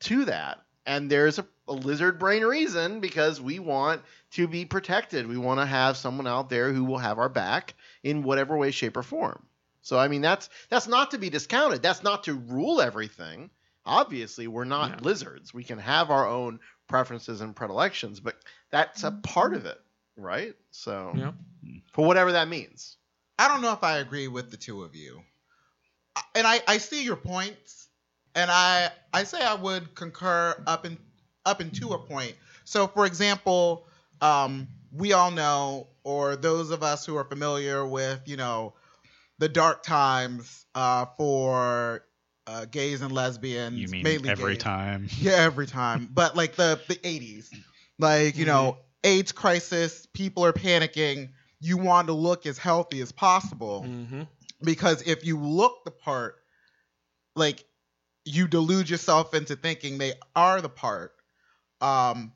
[0.01, 0.59] to that.
[0.85, 4.03] And there's a, a lizard brain reason because we want
[4.33, 5.27] to be protected.
[5.27, 8.71] We want to have someone out there who will have our back in whatever way,
[8.71, 9.45] shape, or form.
[9.83, 11.83] So I mean that's that's not to be discounted.
[11.83, 13.51] That's not to rule everything.
[13.87, 15.55] Obviously, we're not lizards.
[15.55, 18.37] We can have our own preferences and predilections, but
[18.71, 19.81] that's a part of it,
[20.17, 20.55] right?
[20.71, 21.33] So Yeah.
[21.93, 22.97] for whatever that means.
[23.39, 25.23] I don't know if I agree with the two of you.
[26.35, 27.89] And I, I see your points,
[28.35, 30.99] and I I say I would concur up in
[31.45, 32.35] up into a point.
[32.65, 33.87] So for example,
[34.21, 38.75] um, we all know, or those of us who are familiar with, you know,
[39.39, 42.05] the dark times uh, for
[42.47, 43.79] uh, gays and lesbians.
[43.79, 44.63] You mean mainly every gays.
[44.63, 45.09] time?
[45.19, 46.09] Yeah, every time.
[46.13, 47.55] But like the the 80s,
[47.99, 51.31] like you know, AIDS crisis, people are panicking.
[51.61, 54.23] You want to look as healthy as possible Mm-hmm.
[54.63, 56.37] because if you look the part,
[57.37, 57.65] like
[58.25, 61.13] you delude yourself into thinking they are the part.
[61.81, 62.33] Um,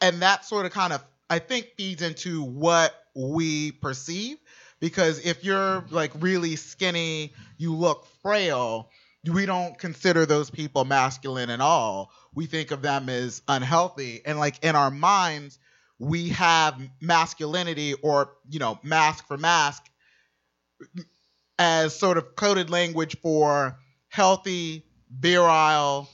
[0.00, 4.38] and that sort of kind of I think feeds into what we perceive
[4.80, 8.90] because if you're like really skinny, you look frail,
[9.30, 12.10] we don't consider those people masculine at all.
[12.34, 14.22] We think of them as unhealthy.
[14.24, 15.58] And like in our minds,
[15.98, 19.84] we have masculinity or, you know, mask for mask
[21.58, 26.08] as sort of coded language for healthy, virile,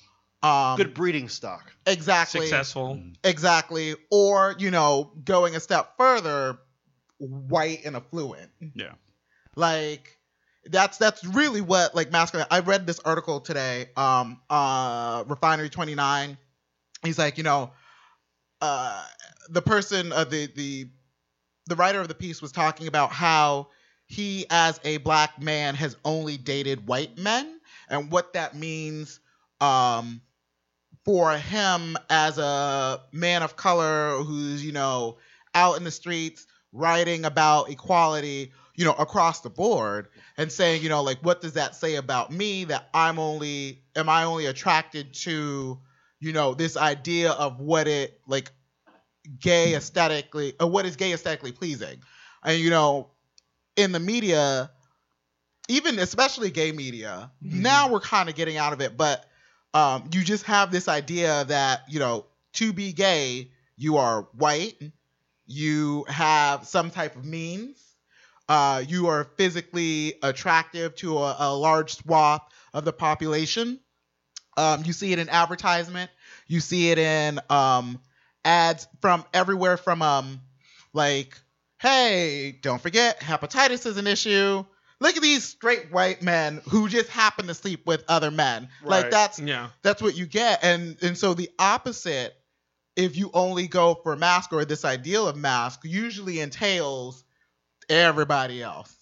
[0.47, 1.73] um, Good breeding stock.
[1.87, 3.03] exactly, Successful.
[3.25, 6.59] exactly, or you know, going a step further,
[7.19, 8.51] white and affluent.
[8.75, 8.93] Yeah.
[9.57, 10.19] Like
[10.67, 12.47] that's that's really what like masculine.
[12.51, 13.89] I read this article today.
[13.97, 16.37] Um, uh, Refinery Twenty Nine.
[17.03, 17.73] He's like, you know,
[18.61, 19.05] uh,
[19.49, 20.89] the person, uh, the the
[21.67, 23.69] the writer of the piece was talking about how
[24.07, 29.21] he, as a black man, has only dated white men, and what that means.
[29.61, 30.21] Um,
[31.07, 35.17] for him as a man of color who's you know
[35.55, 40.91] out in the streets writing about equality you know across the board and saying you
[40.91, 45.15] know like what does that say about me that i'm only am i only attracted
[45.15, 45.79] to
[46.21, 48.51] you know this idea of what it like
[49.41, 52.01] gay aesthetically or what is gay aesthetically pleasing?
[52.43, 53.11] And you know
[53.77, 54.71] in the media
[55.69, 57.63] even especially gay media mm-hmm.
[57.63, 59.27] now we're kind of getting out of it but
[59.77, 64.81] um, you just have this idea that you know to be gay you are white
[65.47, 67.83] you have some type of means
[68.49, 73.81] uh, you are physically attractive to a, a large swath of the population.
[74.57, 76.11] Um, you see it in advertisement.
[76.47, 78.01] You see it in um,
[78.45, 80.41] ads from everywhere from um,
[80.93, 81.39] like
[81.79, 84.65] hey don't forget hepatitis is an issue
[85.01, 88.69] look at these straight white men who just happen to sleep with other men.
[88.83, 89.69] Like that's Yeah.
[89.83, 90.63] that's what you get.
[90.63, 92.35] And and so the opposite
[92.95, 97.25] if you only go for mask or this ideal of mask usually entails
[97.89, 98.95] everybody else.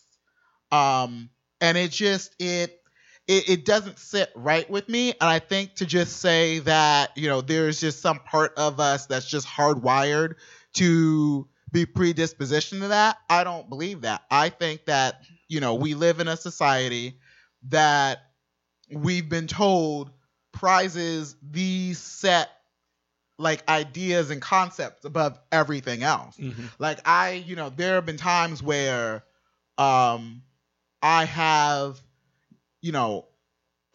[0.72, 1.30] Um
[1.60, 2.80] and it just it
[3.26, 5.10] it, it doesn't sit right with me.
[5.12, 9.06] And i think to just say that you know there's just some part of us
[9.06, 10.34] that's just hardwired
[10.74, 14.22] to be predisposition to that i don't believe that.
[14.30, 17.18] I think that you know we live in a society
[17.68, 18.18] that
[18.90, 20.10] we've been told
[20.52, 22.48] prizes these set
[23.38, 26.36] like ideas and concepts above everything else.
[26.38, 26.70] Mhm.
[26.78, 29.24] like i you know there have been times where
[29.76, 30.42] um
[31.02, 32.00] i have
[32.80, 33.26] you know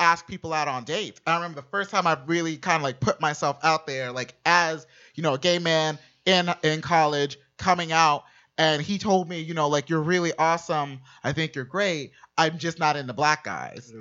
[0.01, 1.19] asked people out on dates.
[1.27, 4.33] I remember the first time i really kind of like put myself out there like
[4.45, 8.23] as you know a gay man in in college coming out
[8.57, 11.01] and he told me you know like you're really awesome.
[11.23, 12.11] I think you're great.
[12.37, 13.91] I'm just not into black guys.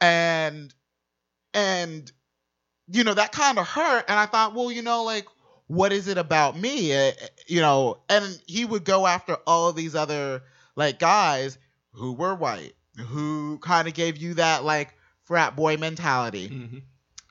[0.00, 0.72] And
[1.54, 2.10] and
[2.90, 5.26] you know that kind of hurt and i thought well you know like
[5.66, 6.92] what is it about me?
[6.92, 10.42] Eh, eh, you know and he would go after all of these other
[10.76, 11.58] like guys
[11.92, 14.94] who were white who kind of gave you that like
[15.24, 16.48] frat boy mentality.
[16.48, 16.82] Mhm.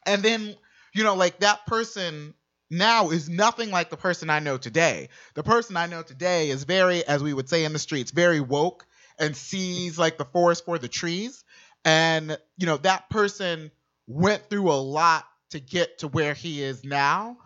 [0.06, 0.56] and then
[0.94, 2.34] you know like that person
[2.70, 5.10] now is nothing like the person i know today.
[5.36, 8.40] The person i know today is very as we would say in the streets very
[8.40, 8.86] woke
[9.20, 11.44] and sees like the forest for the trees.
[11.86, 13.72] And you know that person
[14.08, 17.38] went through a lot to get to where he is now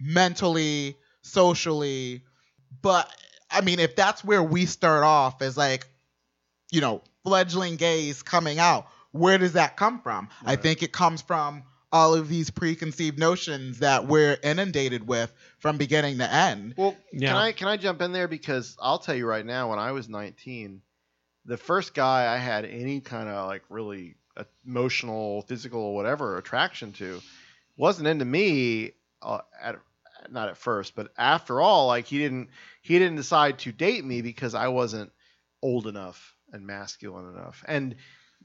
[0.00, 2.24] mentally socially.
[2.82, 3.10] But
[3.50, 5.86] i mean if that's where we start off as like
[6.70, 10.28] you know fledgling gays coming out where does that come from?
[10.44, 15.78] I think it comes from all of these preconceived notions that we're inundated with from
[15.78, 17.28] beginning to end Well, Yeah.
[17.30, 19.92] can I can I jump in there because I'll tell you right now, when I
[19.92, 20.82] was 19,
[21.46, 24.16] the first guy I had any kind of like really
[24.66, 27.20] emotional, physical, whatever attraction to
[27.76, 28.92] wasn't into me.
[29.20, 29.76] Uh, at
[30.30, 32.50] not at first, but after all, like he didn't
[32.82, 35.10] he didn't decide to date me because I wasn't
[35.62, 37.94] old enough and masculine enough, and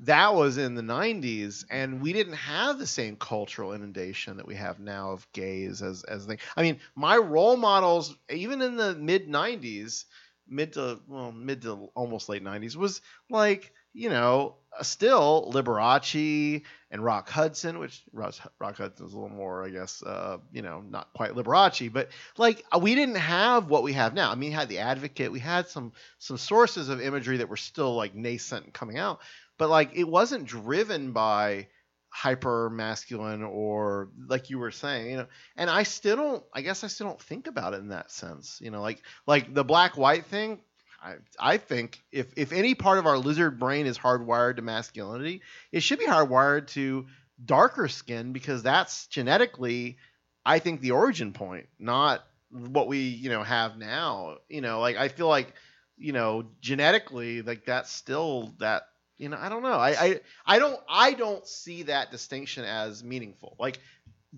[0.02, 4.56] that was in the 90s and we didn't have the same cultural inundation that we
[4.56, 6.40] have now of gays as as thing.
[6.58, 10.06] I mean my role models even in the mid 90s
[10.48, 17.04] mid to well mid to almost late 90s was like you know still liberace and
[17.04, 21.14] rock hudson which rock, rock hudson's a little more i guess uh, you know not
[21.14, 24.32] quite liberace but like we didn't have what we have now.
[24.32, 25.32] I mean we had the advocate.
[25.32, 29.20] We had some some sources of imagery that were still like nascent coming out
[29.58, 31.68] but like it wasn't driven by
[32.10, 36.84] hyper masculine or like you were saying you know and i still don't i guess
[36.84, 39.98] i still don't think about it in that sense you know like like the black
[39.98, 40.60] white thing
[41.04, 45.42] I, I think if, if any part of our lizard brain is hardwired to masculinity,
[45.72, 47.08] it should be hardwired to
[47.44, 49.98] darker skin because that's genetically,
[50.46, 54.38] I think, the origin point, not what we you know have now.
[54.48, 55.54] You know, like I feel like
[55.98, 58.84] you know genetically, like that's still that
[59.18, 59.74] you know I don't know.
[59.74, 63.80] I I, I don't I don't see that distinction as meaningful, like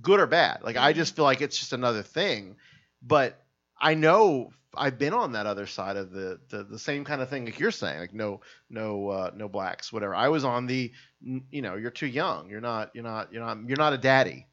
[0.01, 0.63] good or bad.
[0.63, 2.55] Like I just feel like it's just another thing,
[3.01, 3.41] but
[3.79, 7.29] I know I've been on that other side of the the, the same kind of
[7.29, 10.15] thing like you're saying, like no no uh, no blacks, whatever.
[10.15, 13.57] I was on the you know you're too young, you're not you're not you're not
[13.67, 14.47] you're not a daddy,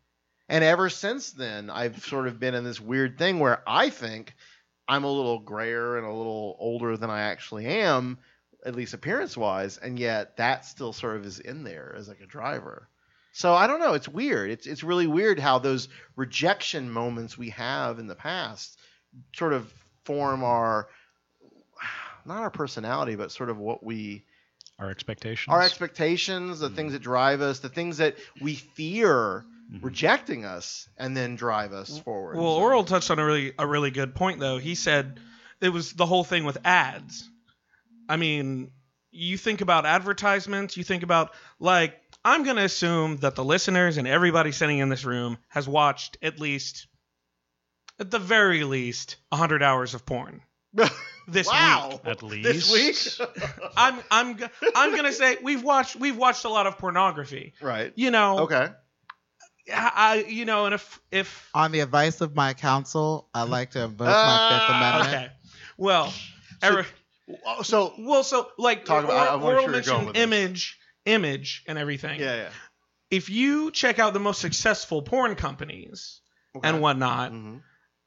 [0.48, 4.34] and ever since then I've sort of been in this weird thing where I think
[4.88, 8.18] I'm a little grayer and a little older than I actually am,
[8.64, 12.20] at least appearance wise, and yet that still sort of is in there as like
[12.20, 12.88] a driver.
[13.32, 13.94] So I don't know.
[13.94, 14.50] It's weird.
[14.50, 18.78] It's it's really weird how those rejection moments we have in the past
[19.34, 19.72] sort of
[20.04, 20.88] form our
[22.24, 24.24] not our personality, but sort of what we
[24.78, 25.52] Our expectations.
[25.52, 26.76] our expectations, the mm-hmm.
[26.76, 29.84] things that drive us, the things that we fear mm-hmm.
[29.84, 32.36] rejecting us, and then drive us forward.
[32.36, 34.58] Well, So- Oral touched on a really a really good point though.
[34.58, 35.20] He said
[35.60, 37.28] it was the whole thing with ads.
[38.12, 38.70] I mean,
[39.10, 41.94] you think about advertisements, you think about like
[42.24, 46.18] I'm going to assume that the listeners and everybody sitting in this room has watched
[46.22, 46.86] at least
[47.98, 50.42] at the very least 100 hours of porn
[51.26, 51.88] this wow.
[51.92, 52.00] week.
[52.04, 52.44] At least.
[52.44, 53.28] This week?
[53.76, 54.44] I'm I'm g-
[54.76, 57.54] I'm going to say we've watched we've watched a lot of pornography.
[57.62, 57.92] right.
[57.96, 58.68] You know, Okay.
[59.72, 63.84] I you know, and if if On the advice of my counsel, I'd like to
[63.84, 65.14] invoke my Ah, Fifth Amendment.
[65.14, 65.32] okay.
[65.78, 66.12] Well,
[66.62, 67.01] Eric, Oh,
[67.62, 70.22] So Well, so like Talk about- I- I sure going mentioned this.
[70.22, 72.20] image, image, and everything.
[72.20, 72.48] yeah, yeah.
[73.10, 76.20] If you check out the most successful porn companies
[76.56, 76.68] Okay.
[76.68, 77.62] and whatnot, Mhm.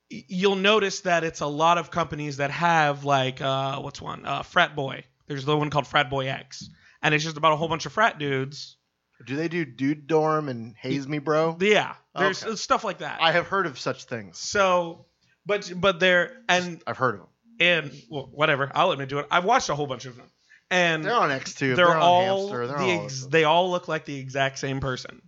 [0.09, 4.43] you'll notice that it's a lot of companies that have like uh, what's one uh,
[4.43, 5.03] frat boy.
[5.27, 6.69] There's the one called Frat Boy X,
[7.01, 8.77] and it's just about a whole bunch of frat dudes.
[9.25, 11.57] Do they do Dude Dorm and Haze Me Bro?
[11.61, 12.55] Yeah, there's Okay.
[12.57, 13.21] stuff like that.
[13.21, 14.37] I have heard of such things.
[14.37, 15.05] so,
[15.45, 17.29] but but they're and I've heard of them.
[17.59, 18.71] And well, whatever.
[18.75, 19.27] I'll admit to it.
[19.31, 20.29] I've watched a whole bunch of them,
[20.69, 21.75] and They're on XTube.
[21.75, 22.67] they're, They're, on all Hamster.
[22.67, 25.21] They're the all they all look like the exact same person.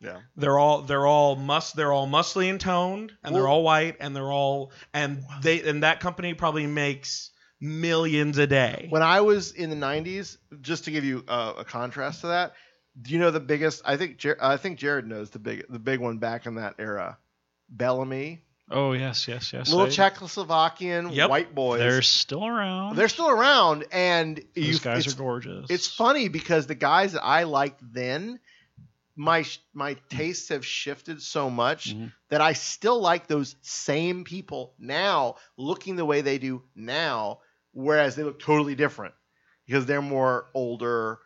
[0.00, 0.20] yeah.
[0.36, 4.14] They're all they're all mus they're all muscly and toned and they're all white and
[4.14, 7.30] they're all and they and that company probably makes
[7.60, 8.86] millions a day.
[8.90, 12.52] When I was in the '90s, just to give you a, a contrast to that,
[13.00, 13.82] do you know the biggest?
[13.84, 16.74] I think Jer- I think Jared knows the big the big one back in that
[16.78, 17.18] era.
[17.68, 19.70] Bel Ami, Oh yes, yes, yes.
[19.70, 21.30] little I- Czechoslovakian Yep.
[21.30, 21.78] white boys.
[21.80, 22.96] They're still around.
[22.96, 25.66] They're still around, and Those you, guys are gorgeous.
[25.68, 28.40] It's funny because the guys that I liked then,
[29.14, 29.44] my
[29.74, 32.12] my tastes have shifted so much Mhm.
[32.30, 37.40] that I still like those same people now, looking the way they do now,
[37.72, 39.14] whereas they look totally different
[39.66, 41.18] because they're more older,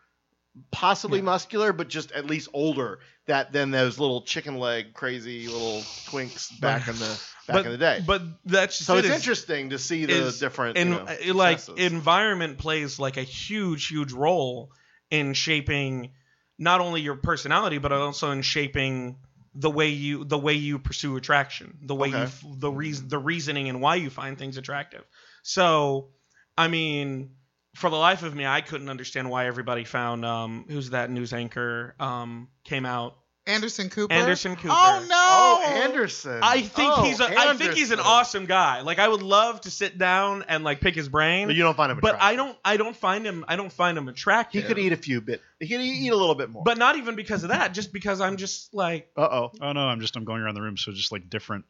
[0.71, 5.83] possibly muscular, but just at least older that than those little chicken leg crazy little
[6.09, 7.05] twinks back in the
[7.47, 8.03] back but, in the day.
[8.05, 11.33] But that's just so it it's interesting to see the different and you know, uh,
[11.33, 14.71] like environment plays like a huge huge role
[15.09, 16.11] in shaping
[16.57, 19.17] not only your personality but also in shaping
[19.53, 22.23] the way you the way you pursue attraction the way you Okay.
[22.23, 25.03] f- the reason the reasoning and why you find things attractive
[25.43, 26.09] so
[26.57, 27.31] i mean
[27.77, 31.31] for the life of me i couldn't understand why everybody found um who's that news
[31.33, 33.15] anchor um came out
[33.49, 34.13] Anderson Cooper.
[34.13, 34.73] Anderson Cooper.
[34.75, 35.15] Oh no.
[35.15, 36.41] Oh, Anderson.
[36.43, 38.81] I think Oh, he's a I think he's an awesome guy.
[38.81, 41.47] Like I would love to sit down and like pick his brain.
[41.47, 43.97] But you don't find him but I don't I don't find him I don't find
[43.97, 44.63] him attractive.
[44.63, 45.41] He could eat a few bit.
[45.61, 46.63] He could eat a little bit more.
[46.65, 49.51] but not even because of that, just because I'm just like uh oh.
[49.61, 51.63] Oh no, I'm just I'm going around the room, so just like different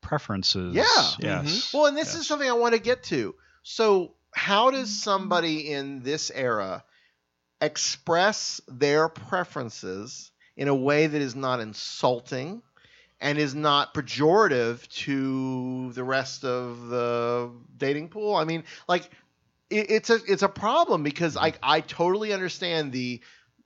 [0.00, 0.74] preferences.
[0.74, 0.84] Yeah.
[1.20, 1.72] Yes.
[1.72, 2.22] Well, and this Yes.
[2.22, 3.34] is something I want to get to.
[3.62, 6.84] So, how does somebody in this era
[7.60, 12.62] express their preferences in a way that is not insulting
[13.20, 18.34] and is not pejorative to the rest of the dating pool?
[18.34, 19.08] I mean, like
[19.70, 23.20] it, it's a it's a problem because I I totally understand the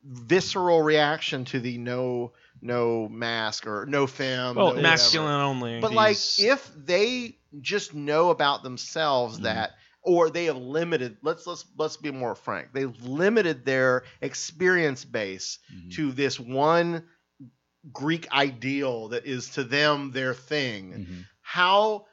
[0.05, 5.81] visceral reaction to the no no mask or no femme Well, no masculine only.
[5.81, 9.43] but like, if they just know about themselves Mhm.
[9.43, 15.05] that, or they have limited, let's let's let's be more frank, they've limited their experience
[15.05, 15.93] base Mhm.
[15.95, 17.05] to this one
[17.93, 20.93] Greek ideal that is to them their thing.
[20.93, 21.25] Mhm.
[21.41, 22.07] How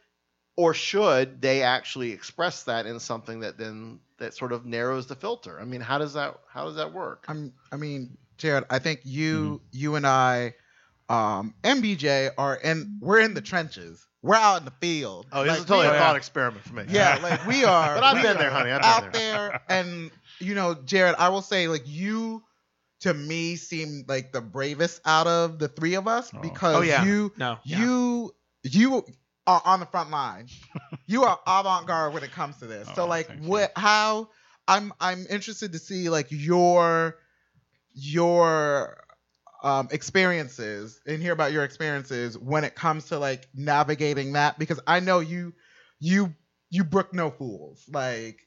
[0.58, 5.15] or should they actually express that in something that then that sort of narrows the
[5.15, 5.60] filter?
[5.60, 7.26] I mean, how does that how does that work?
[7.28, 10.53] I'm, I mean, Jared, I think you, you and I,
[11.10, 12.97] um, MBJ are in.
[13.01, 14.06] We're in the trenches.
[14.22, 15.28] We're out in the field.
[15.32, 16.86] Oh, this Like, is totally we a are- thought experiment for me.
[16.89, 17.93] Yeah, like we are.
[17.95, 18.72] But I've been there, honey.
[18.72, 19.49] I've been out there.
[19.49, 22.43] there, and you know, Jared, I will say, like you,
[23.01, 26.39] to me, seem like the bravest out of the three of us Oh.
[26.39, 27.06] because Oh, yeah.
[27.06, 27.60] you, no.
[27.64, 27.80] yeah.
[27.82, 28.32] you,
[28.64, 29.06] you
[29.45, 30.47] are on the front line.
[31.06, 32.88] you are avant garde when it comes to this.
[32.95, 33.47] so, Oh, like, thank you.
[33.47, 33.72] what?
[33.76, 34.30] How?
[34.68, 37.18] I'm I'm interested to see like your
[37.93, 38.97] your
[39.66, 44.80] um, experiences and hear about your experiences when it comes to like navigating that because
[44.86, 45.53] I know you
[45.99, 46.34] you
[46.70, 47.84] you brook no fools.
[47.91, 48.39] Like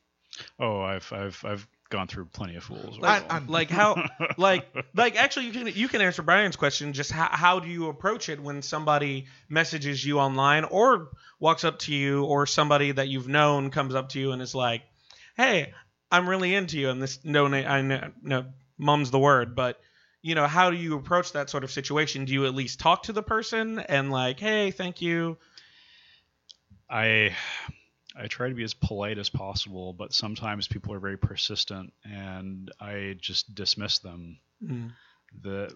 [0.60, 2.98] Oh, I've I've I've gone through plenty of fools.
[2.98, 3.42] Like, Will.
[3.48, 4.06] like how,
[4.36, 6.92] like, like actually, you can you can answer Brian's question.
[6.92, 11.10] Just how, how do you approach it when somebody messages you online or
[11.40, 14.54] walks up to you, or somebody that you've known comes up to you and is
[14.54, 14.82] like,
[15.36, 15.72] "Hey,
[16.10, 18.46] I'm really into you," and this no, na- I know, no,
[18.76, 19.80] mum's the word, but
[20.28, 22.26] you know, how do you approach that sort of situation?
[22.26, 25.38] Do you at least talk to the person and like, "Hey, thank you"?
[26.90, 27.34] I
[28.14, 32.70] I try to be as polite as possible, but sometimes people are very persistent, and
[32.78, 34.38] I just dismiss them.
[34.62, 34.92] Mm.
[35.40, 35.74] The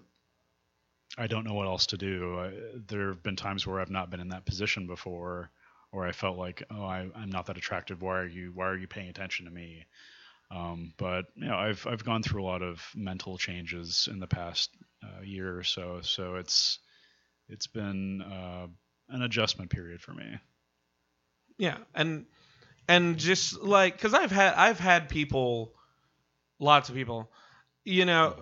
[1.17, 2.39] I don't know what else to do.
[2.39, 2.53] I,
[2.89, 5.51] there have been times where I've not been in that position before,
[5.93, 8.03] or I felt like, oh, I, I'm not that attractive.
[8.03, 9.87] Why are you Why are you paying attention to me?
[10.53, 14.27] Um, but you know, I've I've gone through a lot of mental changes in the
[14.27, 14.71] past
[15.03, 16.79] uh, year or so, so it's
[17.49, 18.67] it's been uh,
[19.09, 20.39] an adjustment period for me.
[21.59, 22.27] Yeah, and
[22.89, 25.73] and just like because I've had I've had people,
[26.59, 27.31] lots of people,
[27.85, 28.35] you know,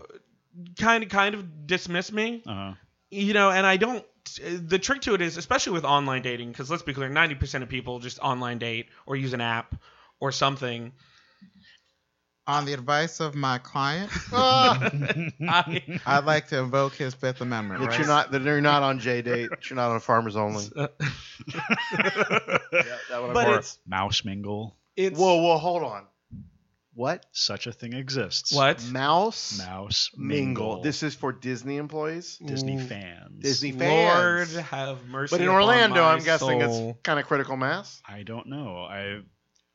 [0.79, 2.75] kind of kind of dismiss me, Uh-huh.
[3.11, 4.05] you know, and I don't.
[4.41, 7.63] The trick to it is, especially with online dating, because let's be clear, ninety percent
[7.63, 9.75] of people just online date or use an app
[10.19, 10.93] or something.
[12.51, 17.81] On the advice of my client, I, I'd like to invoke his Fifth Amendment.
[17.81, 17.99] that right?
[17.99, 19.51] you're not that you're not on JDate.
[19.51, 20.65] that You're not on Farmers Only.
[20.77, 20.89] Yeah,
[23.09, 24.77] that would but have it's Mouse mingle.
[24.97, 26.07] it's Whoa, whoa, hold on.
[26.95, 27.25] What?
[27.31, 28.53] Such a thing exists.
[28.53, 30.67] what Mouse Mouse mingle.
[30.67, 30.83] mingle.
[30.83, 32.37] This is for Disney employees.
[32.45, 33.41] Disney fans.
[33.43, 34.19] Disney fans.
[34.25, 34.67] Lord fans.
[34.67, 35.35] have mercy.
[35.37, 36.91] But in upon Orlando, my I'm guessing soul.
[36.91, 38.03] it's kind of critical mass.
[38.09, 38.79] I don't know.
[38.85, 39.21] I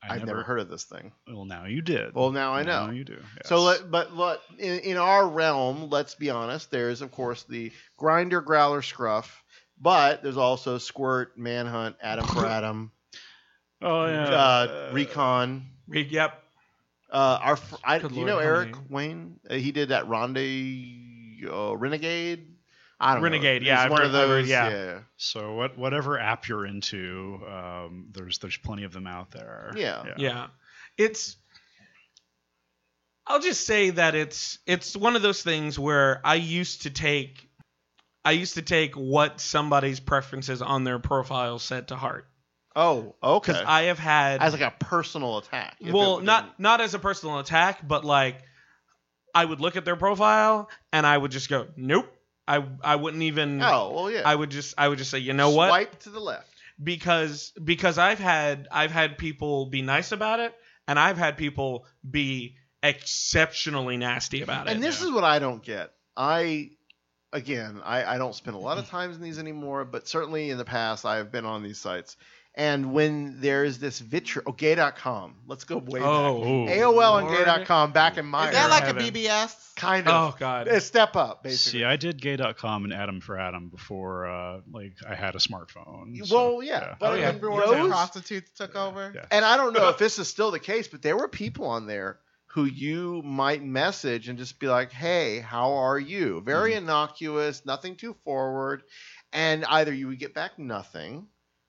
[0.09, 1.11] I I've never, heard of this thing.
[1.27, 2.13] Well, now you did.
[2.13, 2.91] Well, now I Now know.
[2.93, 3.17] you do.
[3.45, 6.71] So, let, but let, in, in our realm, let's be honest.
[6.71, 9.43] There's of course the Grindr, Growlr, scruff,
[9.79, 12.91] but there's also squirt, manhunt, Adam for Adam,
[13.81, 14.23] oh yeah.
[14.27, 15.67] uh, recon.
[15.87, 16.41] Re- Yep.
[17.11, 18.75] Uh, our I, Good you Lord, know Eric?
[18.89, 19.39] Wayne?
[19.49, 20.37] Uh, he did that Ronde
[21.49, 22.54] uh, Renegade.
[22.99, 23.67] I don't Renegade, know.
[23.67, 24.49] yeah, He's I've one heard- of I've heard- those.
[24.49, 24.69] yeah.
[24.69, 29.73] yeah, So what whatever app you're into, um, there's there's plenty of them out there.
[29.75, 30.13] Yeah.
[30.17, 30.47] Yeah.
[30.97, 31.35] It's
[33.27, 37.49] I'll just say that it's it's one of those things where I used to take
[38.23, 42.27] I used to take what somebody's preferences on their profile said to heart.
[42.77, 43.51] Oh, okay.
[43.53, 45.77] Because I have had As like a personal attack.
[45.81, 48.41] well, not not as a personal attack, but like
[49.33, 52.11] I would look at their profile and I would just go, Nope.
[52.47, 54.21] I I wouldn't even Oh, well, yeah.
[54.25, 55.69] I would just I would just say, you know what?
[55.69, 56.47] Swipe to the left.
[56.83, 60.53] because because I've had I've had people be nice about it,
[60.87, 64.73] and I've had people be exceptionally nasty about it.
[64.73, 65.91] And this is what I don't get.
[66.15, 66.69] I,
[67.33, 70.57] again, I, I don't spend a lot of times in these anymore, but certainly in
[70.57, 72.15] the past I have been on these sites.
[72.57, 75.35] And when there's this vitriol, oh, gay.com.
[75.45, 76.65] Let's go way Oh.
[76.65, 76.77] back.
[76.77, 77.45] AOL and Lord.
[77.45, 78.69] gay.com back in my Is that era.
[78.69, 78.93] like a.
[79.11, 79.75] BBS?
[79.75, 81.79] kind of oh god, a step up, basically.
[81.79, 86.31] See, I did gay.com and Adam for Adam before uh, like I had a smartphone.
[86.31, 87.25] well, yeah, but Oh, yeah.
[87.25, 89.11] remember Before when those, prostitutes took over.
[89.13, 89.25] Yeah.
[89.31, 91.87] and I don't know if this is still the case, but there were people on
[91.87, 96.85] there who you might message and just be like, "Hey, how are you?" Very Mm-hmm.
[96.85, 98.81] innocuous, nothing too forward,
[99.33, 101.27] and either you would get back nothing,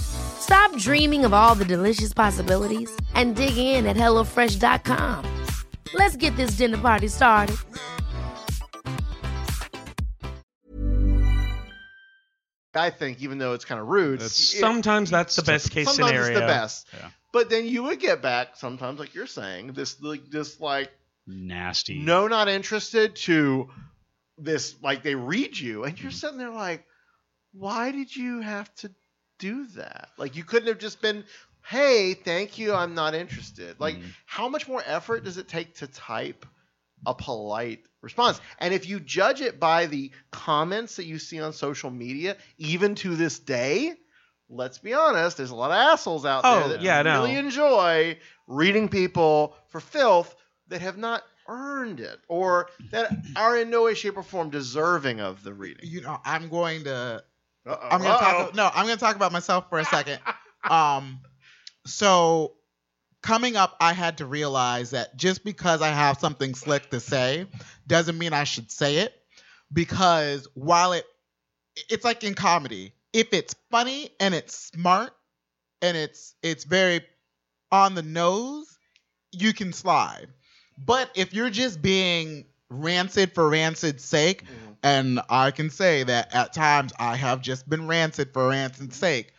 [0.00, 5.24] Stop dreaming of all the delicious possibilities and dig in at HelloFresh.com.
[5.94, 7.56] Let's get this dinner party started.
[12.74, 15.86] I think, even though it's kind of rude, That's- it- sometimes that's the best case
[15.86, 16.30] sometimes scenario.
[16.32, 16.88] it's the best.
[16.92, 17.08] Yeah.
[17.32, 20.90] But then you would get back sometimes, like you're saying, this like this like
[21.26, 21.98] Nasty.
[21.98, 23.68] no, not interested to
[24.38, 26.84] this like they read you, and you're sitting there like,
[27.52, 28.90] why did you have to
[29.38, 30.10] do that?
[30.16, 31.24] Like you couldn't have just been,
[31.66, 33.80] hey, thank you, I'm not interested.
[33.80, 34.14] Like Mhm.
[34.26, 36.46] how much more effort does it take to type
[37.06, 38.40] a polite response.
[38.58, 42.94] And if you judge it by the comments that you see on social media, even
[42.96, 43.94] to this day,
[44.48, 47.20] let's be honest, there's a lot of assholes out Oh, there that yeah, I know.
[47.22, 50.34] really enjoy reading people for filth
[50.68, 55.20] that have not earned it or that are in no way, shape, or form deserving
[55.20, 55.84] of the reading.
[55.84, 57.22] You know, I'm going to.
[57.66, 57.88] Uh-oh.
[57.90, 58.44] I'm going to Uh-oh.
[58.46, 58.54] talk.
[58.54, 60.20] No, I'm to talk about myself for a second.
[60.70, 61.20] um,
[61.84, 62.54] so
[63.22, 67.46] coming up, I had to realize that just because I have something slick to say
[67.86, 69.14] doesn't mean I should say it.
[69.72, 71.04] Because while it,
[71.90, 75.10] it's like in comedy, if it's funny and it's smart
[75.82, 77.00] and it's it's very
[77.72, 78.78] on the nose,
[79.32, 80.28] you can slide.
[80.78, 84.42] But if you're just being rancid for rancid's sake,
[84.82, 89.32] and I can say that at times I have just been rancid for rancid's sake,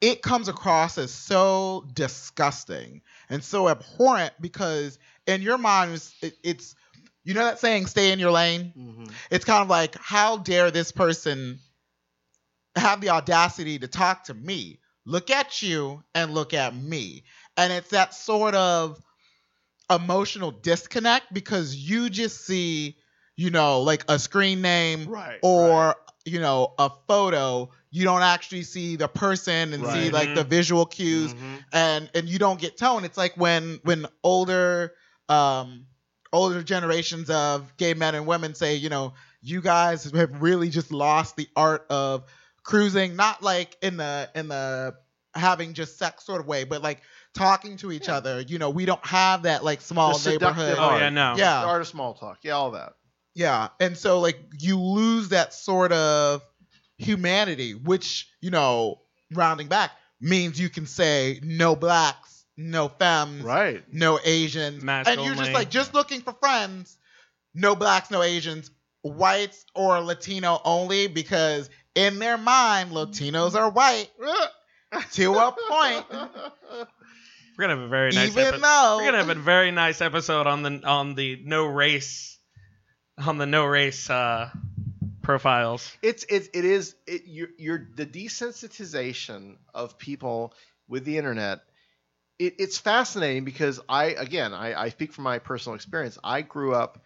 [0.00, 6.38] it comes across as so disgusting and so abhorrent because in your mind it's, it-
[6.42, 6.74] it's
[7.22, 8.72] you know that saying stay in your lane?
[8.76, 9.04] Mm-hmm.
[9.30, 11.58] it's kind of like how dare this person
[12.76, 14.78] have the audacity to talk to me?
[15.04, 17.24] Look at you and look at me.
[17.56, 18.98] And it's that sort of
[19.90, 22.96] emotional disconnect because you just see
[23.36, 27.70] you know like a screen name Right, or you know a photo.
[27.90, 30.12] You don't actually see the person and see Right.
[30.12, 31.34] like the visual cues.
[31.34, 31.64] Mhm.
[31.72, 33.04] and and you don't get tone.
[33.04, 34.94] It's like when when older
[35.28, 35.86] um
[36.32, 40.92] older generations of gay men and women say you know you guys have really just
[40.92, 42.24] lost the art of
[42.62, 44.94] cruising not like in the in the
[45.34, 47.00] having just sex sort of way but like
[47.34, 50.82] talking to each other you know we don't have that like small The neighborhood Oh,
[50.82, 51.00] art.
[51.00, 51.34] yeah, no.
[51.34, 52.38] The yeah art of small talk.
[52.42, 52.94] Yeah, all that.
[53.34, 56.42] yeah, and so like you lose that sort of
[56.98, 59.00] humanity, which you know,
[59.32, 63.82] rounding back means you can say no blacks, no femmes, Right.
[63.92, 66.98] no Asians, Mask and you're just like just looking for friends,
[67.54, 68.70] no blacks, no Asians,
[69.02, 74.10] whites or Latino only, because in their mind Latinos are white
[75.12, 76.06] to a point.
[77.56, 78.30] We're gonna have a very nice.
[78.30, 81.66] Even epi- though- we're gonna have a very nice episode on the on the no
[81.66, 82.38] race,
[83.18, 84.50] on the no race uh,
[85.22, 85.90] profiles.
[86.02, 90.54] It's it, it is it you're, you're the desensitization of people
[90.88, 91.60] with the internet.
[92.38, 96.18] It, it's fascinating because I again I, I speak from my personal experience.
[96.24, 97.04] I grew up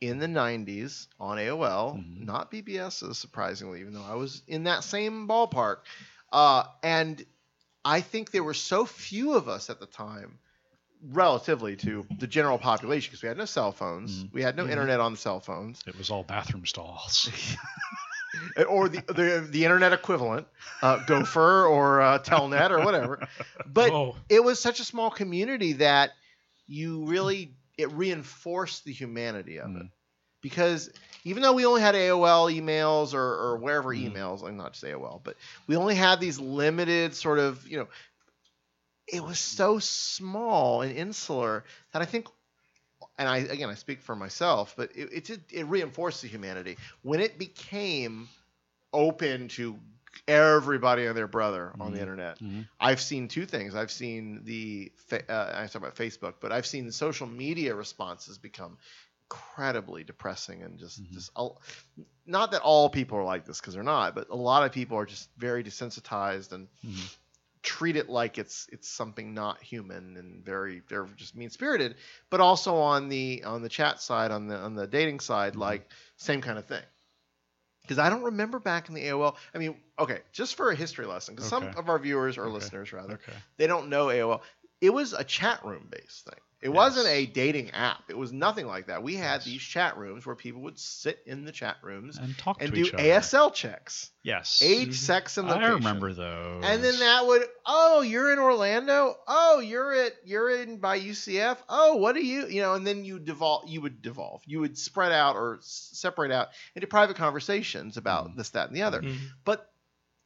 [0.00, 5.28] in the 90s on AOL, not BBS, surprisingly, even though I was in that same
[5.28, 5.76] ballpark.
[6.32, 7.24] Uh, and
[7.84, 10.38] I think there were so few of us at the time,
[11.10, 15.00] relatively to the general population, because we had no cell phones, we had no internet
[15.00, 15.82] on the cell phones.
[15.86, 17.28] It was all bathroom stalls.
[18.68, 20.46] or the, the the internet equivalent,
[20.80, 23.26] uh, Gopher or uh, Telnet or whatever.
[23.66, 24.16] But Whoa.
[24.28, 26.10] it was such a small community that
[26.66, 29.86] you really it reinforced the humanity of it
[30.42, 30.90] because
[31.24, 34.14] even though we only had AOL emails or, or wherever mm-hmm.
[34.14, 35.36] emails, I'm not just AOL, but
[35.66, 37.88] we only had these limited sort of you know.
[39.08, 42.26] It was so small and insular that I think
[43.18, 46.76] and I again I speak for myself, but it it, did, it reinforced the humanity
[47.02, 48.28] when it became
[48.92, 49.78] open to
[50.28, 52.00] everybody and their brother on the mm-hmm.
[52.00, 52.38] internet.
[52.38, 52.60] Mm-hmm.
[52.78, 53.74] I've seen two things.
[53.74, 58.38] I've seen the uh, I talk about Facebook, but I've seen the social media responses
[58.38, 58.78] become
[59.32, 61.14] incredibly depressing and just mm-hmm.
[61.14, 61.60] just all-
[62.26, 64.98] not that all people are like this because they're not, but a lot of people
[64.98, 67.00] are just very desensitized and mm-hmm.
[67.62, 71.94] treat it like it's it's something not human and very they're just mean spirited
[72.30, 75.62] but also on the on the chat side on the on the dating side mm-hmm.
[75.62, 76.82] like same kind of thing.
[77.82, 81.06] Because i don't remember back in the aol i mean okay just for a history
[81.06, 83.32] lesson because some of our viewers or listeners rather Okay.
[83.56, 84.40] they don't know aol
[84.80, 88.66] it was a chat room based thing it wasn't a dating app it was nothing
[88.66, 92.18] like that we had these chat rooms where people would sit in the chat rooms
[92.18, 93.02] And talk and to do each other.
[93.02, 94.62] asl checks Yes.
[94.62, 94.92] age mm-hmm.
[94.92, 96.64] sex and location I remember those.
[96.64, 99.16] and then that would, oh, you're in Orlando.
[99.26, 101.56] Oh, you're at you're in by UCF.
[101.68, 102.46] Oh, what are you?
[102.46, 103.68] You know, and then you devolve.
[103.68, 104.42] You would devolve.
[104.46, 108.38] You would spread out or separate out into private conversations about mm-hmm.
[108.38, 109.02] this, that, and the other.
[109.02, 109.24] Mm-hmm.
[109.44, 109.68] But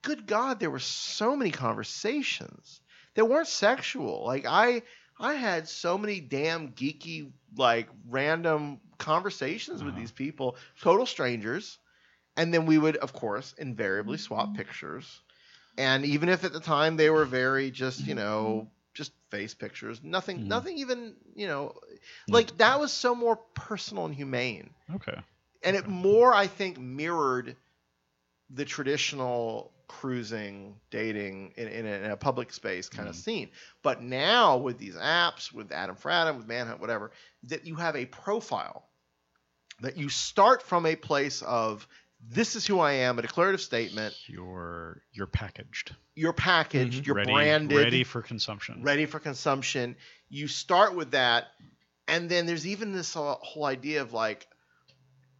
[0.03, 2.83] good God, there were so many conversations
[3.15, 4.27] that weren't sexual.
[4.27, 4.83] Like I,
[5.19, 10.01] I had so many damn geeky, like random conversations with uh-huh.
[10.01, 11.79] these people, total strangers,
[12.37, 14.57] and then we would, of course, invariably swap mm-hmm.
[14.57, 15.21] pictures.
[15.79, 20.01] And even if at the time they were very just, you know, just face pictures,
[20.03, 20.49] nothing, mm-hmm.
[20.49, 21.75] nothing even, you know,
[22.29, 24.71] like that was so more personal and humane.
[24.95, 25.19] Okay.
[25.63, 27.57] and it more I think mirrored
[28.51, 33.23] the traditional cruising, dating in, in, a, in a public space kind of mm-hmm.
[33.23, 33.51] scene.
[33.83, 37.13] But now with these apps, with Adam for Adam, with Manhunt, whatever,
[37.45, 38.87] that you have a profile
[39.81, 41.87] that you start from a place of
[42.29, 44.15] this is who I am, a declarative statement.
[44.27, 45.95] You're you're packaged.
[46.15, 46.99] You're packaged.
[46.99, 47.07] Mm-hmm.
[47.07, 47.79] You're ready, branded.
[47.79, 48.83] ready for consumption.
[48.83, 49.97] ready for consumption.
[50.29, 51.45] You start with that,
[52.09, 54.47] and then there's even this whole idea of like,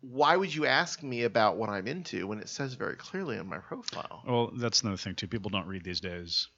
[0.01, 3.47] why would you ask me about what I'm into when it says very clearly in
[3.49, 4.23] my profile?
[4.27, 5.27] Well, that's another thing too.
[5.29, 6.49] People don't read these days.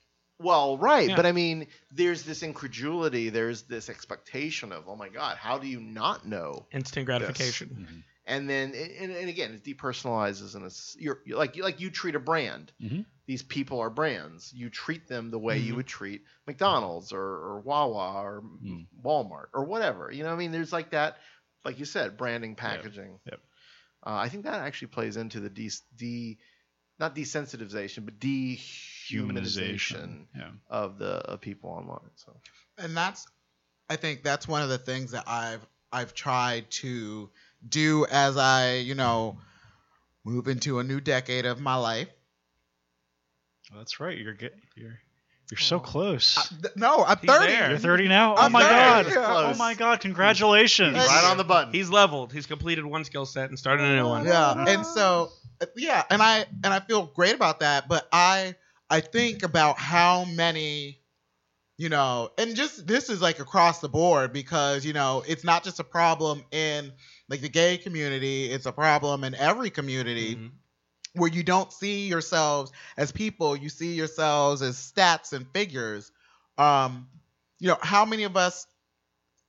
[0.41, 1.15] Well, right, Yeah.
[1.17, 5.67] but I mean, there's this incredulity, there's this expectation of, oh my God, how do
[5.67, 6.65] you not know?
[6.71, 7.17] Instant this?
[7.17, 8.05] gratification.
[8.25, 12.15] And then, and, and again, it depersonalizes, and it's you're, you're like like you treat
[12.15, 12.71] a brand.
[12.81, 13.05] Mhm.
[13.25, 14.53] These people are brands.
[14.53, 15.77] You treat them the way you Mhm.
[15.77, 18.43] would treat McDonald's or, or Wawa or
[19.03, 20.11] Walmart or whatever.
[20.11, 21.17] You know, what I mean, there's like that,
[21.65, 23.19] like you said, branding, packaging.
[23.25, 23.39] Yep.
[24.05, 26.37] Uh, I think that actually plays into the de, de
[26.99, 30.51] not desensitization, but dehumanization Yeah.
[30.69, 32.11] of the of people online.
[32.15, 32.35] So
[32.77, 33.25] and that's
[33.89, 37.29] I think that's one of the things that I've I've tried to
[37.67, 39.37] do as I, you know,
[40.23, 42.07] move into a new decade of my life.
[43.75, 44.17] That's right.
[44.17, 44.99] You're get, you're
[45.51, 46.49] you're so close.
[46.61, 47.53] Th- No, I'm 30.
[47.53, 48.35] You're 30 now.
[48.35, 49.05] Oh I'm my 30, god.
[49.15, 49.25] yeah.
[49.27, 49.99] Oh my god.
[50.01, 50.95] Congratulations.
[50.95, 51.73] Right on the button.
[51.73, 52.31] He's leveled.
[52.31, 54.25] He's completed one skill set and started a new one.
[54.25, 55.31] Yeah, and so
[55.61, 57.87] uh, yeah, and I and I feel great about that.
[57.87, 58.55] But I
[58.89, 60.99] I think about how many,
[61.77, 65.63] you know, and just this is like across the board because you know it's not
[65.63, 66.91] just a problem in
[67.27, 70.37] like the gay community; it's a problem in every community.
[71.13, 76.11] Where you don't see yourselves as people, you see yourselves as stats and figures.
[76.57, 77.07] Um,
[77.59, 78.67] you know, how many of us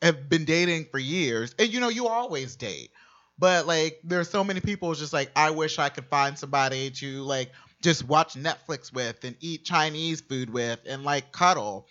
[0.03, 1.55] have been dating for years?
[1.59, 2.91] And you know, you always date.
[3.39, 7.23] But like there's so many people just like I wish I could find somebody to
[7.23, 7.51] like
[7.83, 11.87] just watch Netflix with and eat Chinese food with and like cuddle.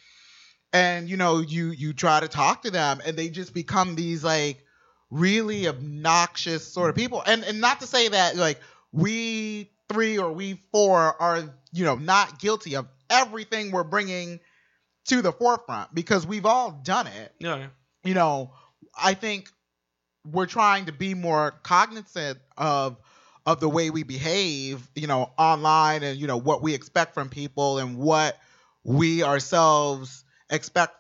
[0.72, 4.24] And you know, you you try to talk to them and they just become these
[4.24, 4.64] like
[5.10, 7.24] really obnoxious sort of people.
[7.26, 8.60] And and not to say that like
[8.92, 14.40] we three or we four are you know not guilty of everything we're bringing
[15.06, 17.68] to the forefront because we've all done it Yeah,
[18.04, 18.52] you know,
[18.98, 19.50] I think
[20.26, 22.98] we're trying to be more cognizant of
[23.46, 27.30] of the way we behave, you know, online and you know what we expect from
[27.30, 28.38] people and what
[28.84, 30.94] we ourselves expect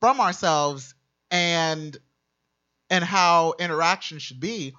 [0.00, 0.94] from ourselves
[1.30, 1.96] and
[2.90, 4.74] and how interaction should be.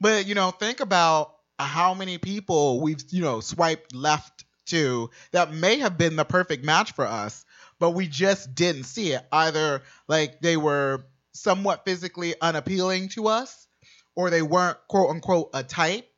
[0.00, 5.52] But you know, think about how many people we've, you know, swiped left to that
[5.52, 7.44] may have been the perfect match for us,
[7.78, 9.24] but we just didn't see it.
[9.32, 13.66] Either like they were somewhat physically unappealing to us,
[14.14, 16.08] or they weren't quote unquote a type,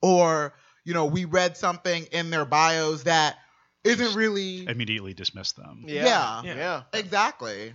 [0.00, 3.36] or you know, we read something in their bios that
[3.84, 5.84] isn't really Immediately dismiss them.
[5.86, 6.82] yeah, yeah.
[6.92, 7.74] exactly.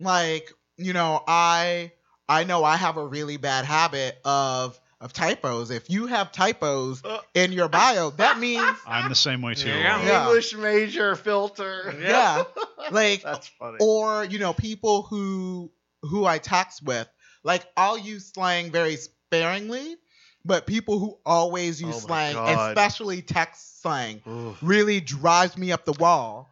[0.00, 1.92] Like, you know, I
[2.28, 5.70] I know I have a really bad habit of of typos.
[5.70, 7.18] If you have typos uh.
[7.34, 9.68] in your bio, that means I'm the same way too.
[9.70, 10.26] Yeah.
[10.26, 11.94] English major filter.
[12.00, 12.44] yeah.
[12.90, 13.78] Like That's funny.
[13.80, 15.70] or, you know, people who
[16.02, 17.08] who I text with,
[17.44, 19.96] like I'll use slang very sparingly,
[20.44, 22.70] but people who always use Oh slang, God.
[22.76, 24.22] especially text slang,
[24.62, 26.50] really drives me up the wall.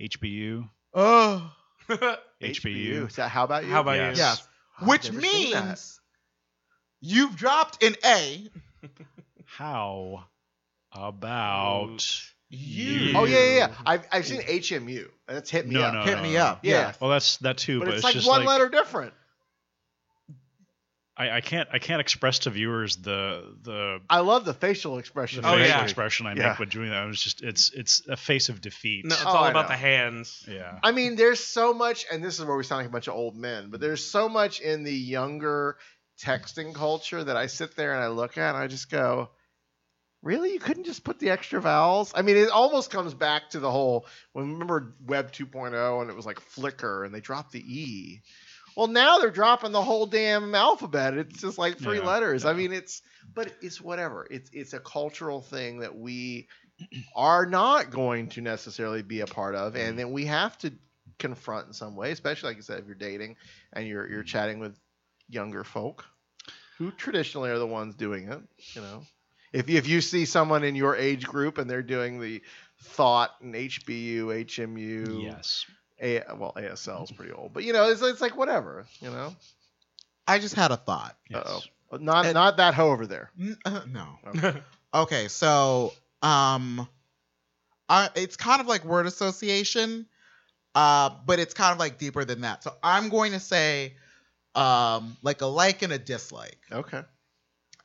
[0.00, 0.68] HBU.
[0.94, 1.50] Oh.
[2.42, 3.10] HBU.
[3.12, 3.70] So how about you?
[3.70, 4.16] How about Yes.
[4.16, 4.22] you?
[4.22, 4.48] Yes.
[4.80, 5.22] I've Which never that.
[5.64, 6.00] means
[7.04, 8.48] you've dropped an A.
[9.44, 10.24] How
[10.92, 12.02] about
[12.50, 13.12] You.
[13.16, 13.74] Oh yeah, yeah, yeah.
[13.86, 15.08] I've I've seen HMU.
[15.28, 15.94] That's hit me no, up.
[15.94, 16.40] no, Hit no, me no.
[16.40, 16.60] up.
[16.62, 16.92] Yeah.
[17.00, 19.12] Well, that's that too, but, but, it's, like just one like letter different.
[21.16, 25.42] I, I can't I can't express to viewers the the I love the facial expression.
[25.42, 25.82] the Oh, facial yeah.
[25.84, 26.48] expression I Yeah.
[26.48, 27.04] make when doing that.
[27.04, 29.04] It was just it's it's a face of defeat.
[29.04, 29.68] No, it's Oh, all I about know.
[29.68, 30.44] the hands.
[30.48, 30.76] Yeah.
[30.82, 33.14] I mean, there's so much, and this is where we sound like a bunch of
[33.14, 35.76] old men, but there's so much in the younger
[36.22, 39.30] texting culture that I sit there and I look at and I just go,
[40.22, 40.52] really?
[40.52, 42.12] You couldn't just put the extra vowels?
[42.14, 46.16] I mean, it almost comes back to the whole, when remember Web 2.0 and it
[46.16, 48.22] was like Flickr and they dropped the E.
[48.76, 51.14] Well, now they're dropping the whole damn alphabet.
[51.14, 52.44] It's just like three Yeah, letters.
[52.44, 53.02] I mean, it's,
[53.32, 54.26] but it's whatever.
[54.28, 56.48] It's it's a cultural thing that we
[57.14, 59.96] are not going to necessarily be a part of, and mm-hmm.
[59.96, 60.72] then we have to
[61.18, 63.36] confront in some way, especially like you said, if you're dating
[63.72, 64.76] and you're you're chatting with
[65.34, 66.04] younger folk
[66.78, 68.40] who traditionally are the ones doing it.
[68.74, 69.02] You know,
[69.52, 72.42] if if you see someone in your age group and they're doing the
[72.80, 75.66] thought and HBU, HMU, Yes.
[76.00, 78.86] A, well ASL is pretty old, but you know, it's it's like whatever.
[79.00, 79.34] You know,
[80.26, 81.16] I just had a thought.
[81.28, 81.42] Yes.
[81.46, 81.96] Uh-oh.
[81.98, 83.30] not And- not that hoe over there.
[83.40, 84.18] N- uh, no.
[84.94, 86.88] okay, so um
[87.88, 90.06] I, it's kind of like word association,
[90.74, 92.64] uh, but it's kind of like deeper than that.
[92.64, 93.94] So I'm going to say
[94.54, 96.58] um, like a like and a dislike.
[96.72, 97.02] Okay.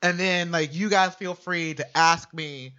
[0.01, 2.74] and then like you guys feel free to ask me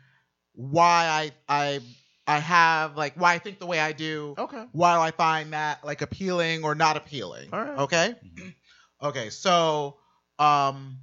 [0.54, 1.80] why I I
[2.26, 4.34] I have like why I think the way I do.
[4.38, 4.64] Okay.
[4.72, 7.48] Why I find that like appealing or not appealing?
[7.52, 7.78] All right.
[7.78, 8.14] Okay.
[9.02, 9.30] okay.
[9.30, 9.98] So
[10.38, 10.98] um,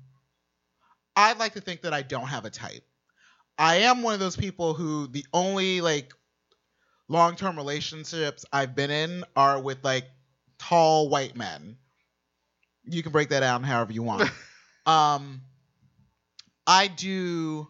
[1.15, 2.83] I'd like to think that I don't have a type.
[3.57, 6.13] I am one of those people who the only like
[7.07, 10.05] long term relationships I've been in are with like
[10.59, 11.77] tall white men.
[12.89, 14.29] You can break that down however you want.
[14.85, 15.41] um,
[16.65, 17.67] I do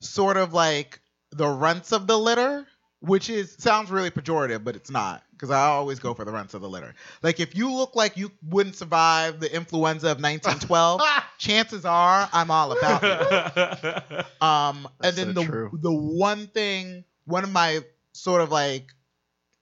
[0.00, 1.00] sort of like
[1.30, 2.66] the runts of the litter,
[3.00, 6.54] which is sounds really pejorative, but it's not because I always go for the runts
[6.54, 6.94] of the litter.
[7.22, 11.00] Like if you look like you wouldn't survive the influenza of 1912,
[11.38, 14.26] chances are I'm all about it.
[14.40, 15.70] Um, and then so the true.
[15.80, 17.80] the one thing, one of my
[18.12, 18.92] sort of like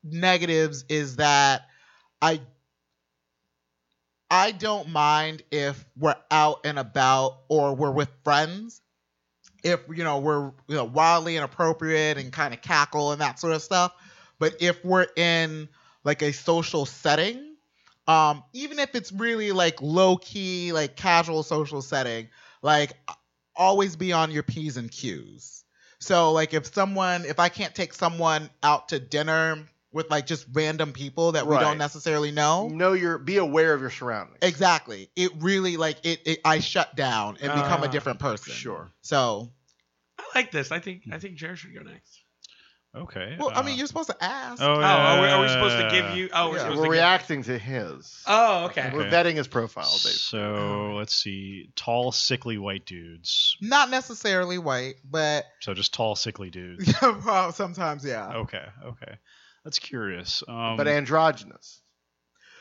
[0.05, 1.63] negatives is that
[2.21, 2.41] I
[4.31, 8.81] I don't mind if we're out and about or we're with friends.
[9.63, 13.53] If you know we're you know wildly inappropriate and kind of cackle and that sort
[13.53, 13.93] of stuff,
[14.39, 15.69] but if we're in
[16.05, 17.57] like a social setting,
[18.07, 22.29] um, even if it's really like low key, like casual social setting,
[22.63, 22.93] like
[23.57, 25.65] always be on your P's and Q's.
[25.99, 30.47] So like if someone if I can't take someone out to dinner with like just
[30.53, 31.63] random people that we Right.
[31.63, 32.69] don't necessarily know.
[32.69, 34.39] Know your be aware of your surroundings.
[34.43, 35.11] Exactly.
[35.17, 38.53] It really like it, it I shut down and become a Ah, different person.
[38.53, 38.93] Sure.
[39.03, 39.53] So
[40.19, 40.73] I like this.
[40.73, 42.21] I think I think Jared should go next.
[42.95, 43.37] Okay.
[43.39, 44.63] well, I uh, mean you're supposed to ask.
[44.63, 46.31] Oh, Oh, are we, are we supposed to give you?
[46.33, 48.23] Oh, we're Yeah, We're to give- reacting to his.
[48.27, 48.91] Oh, okay.
[48.91, 49.11] We're Okay.
[49.11, 49.85] vetting his profile.
[49.85, 50.13] Basically.
[50.13, 51.69] So let's see.
[51.77, 53.59] Tall, sickly white dudes.
[53.61, 56.91] Not necessarily white, but So just tall, sickly dudes.
[57.03, 58.33] well, sometimes yeah.
[58.35, 58.65] Okay.
[58.87, 59.19] Okay.
[59.67, 60.45] That's curious.
[60.47, 61.81] Um, but androgynous.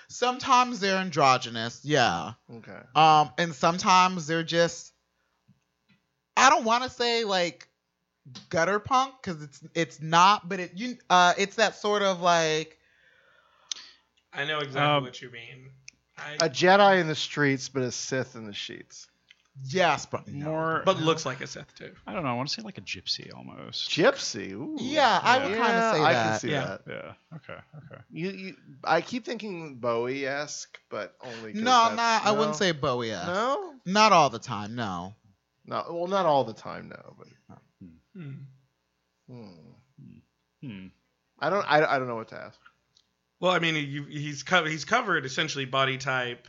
[0.08, 2.32] Sometimes they're androgynous, yeah.
[2.51, 2.80] Okay.
[2.95, 4.91] Um, and sometimes they're just
[6.36, 7.68] I don't want to say like
[8.49, 12.80] gutter punk because it's it's not, but it you uh it's that sort of like
[14.34, 15.70] I know exactly Um, what you mean.
[16.18, 19.08] I, A Jedi in the streets, but a Sith in the sheets.
[19.64, 20.45] Yes, but no.
[20.45, 20.82] more.
[20.86, 21.91] but looks like a Sith too.
[22.06, 22.30] I don't know.
[22.30, 23.89] I want to say like a gypsy almost.
[23.89, 24.51] Gypsy.
[24.51, 24.76] Ooh.
[24.80, 26.30] Yeah, I would kind of say I that.
[26.32, 26.66] can see Yeah.
[26.66, 26.82] that.
[26.88, 27.14] Yeah.
[27.38, 27.60] Okay.
[27.78, 28.01] Okay.
[28.12, 31.53] You, you, I keep thinking Bowie esque, but only.
[31.53, 33.12] No, that's- not I wouldn't say Bowie.
[33.12, 33.28] esque.
[33.28, 33.74] No.
[33.86, 35.14] Not all the time, no.
[35.66, 35.86] No.
[35.89, 37.16] Well, not all the time, no.
[37.18, 37.28] But
[38.16, 38.32] Hmm.
[39.30, 39.45] hmm.
[40.62, 40.88] Hmm.
[41.39, 41.66] I don't.
[41.70, 42.60] I, I don't know what to ask.
[43.41, 44.70] Well, I mean, you, he's covered.
[44.72, 46.47] He's covered essentially body type,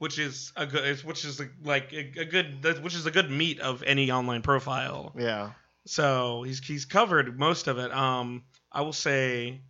[0.00, 3.30] which is a good, which is a, like a, a good, which is a good
[3.30, 5.14] meat of any online profile.
[5.16, 5.50] Yeah.
[5.84, 7.92] So he's he's covered most of it.
[7.92, 9.60] Um, I will say,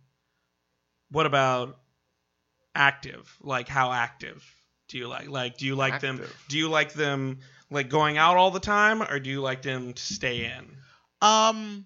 [1.11, 1.79] what about
[2.73, 3.29] active?
[3.41, 4.41] Like how active
[4.87, 5.27] do you like?
[5.27, 6.21] Like do you like them?
[6.47, 9.91] Do you like them like going out all the time, or do you like them
[9.91, 10.77] to stay in?
[11.21, 11.85] Um,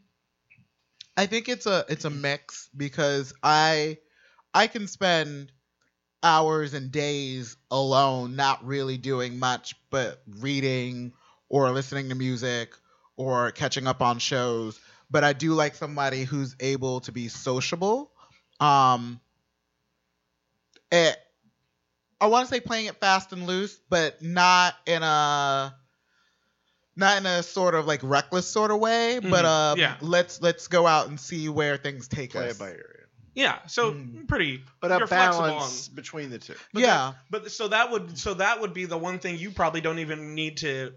[1.18, 3.98] I think it's a it's a mix because I
[4.54, 5.52] I can spend
[6.26, 11.14] hours and days alone, not really doing much but reading
[11.48, 12.74] or listening to music
[13.16, 14.80] or catching up on shows.
[15.10, 18.12] But I do like somebody who's able to be sociable.
[18.60, 19.22] Um,
[20.92, 21.16] it,
[22.20, 25.76] I want to say playing it fast and loose, but not in a
[26.96, 29.98] not in a sort of like reckless sort of way, but Mhm, uh, yeah.
[30.02, 32.56] let's let's go out and see where things take Play us.
[32.56, 33.05] it by ear.
[33.36, 33.60] Yeah.
[33.68, 34.28] So Mm.
[34.28, 34.64] pretty.
[34.82, 36.56] But a you're on- balance between the two.
[36.74, 39.52] But yeah, that- but so that would so that would be the one thing you
[39.52, 40.94] probably don't even need to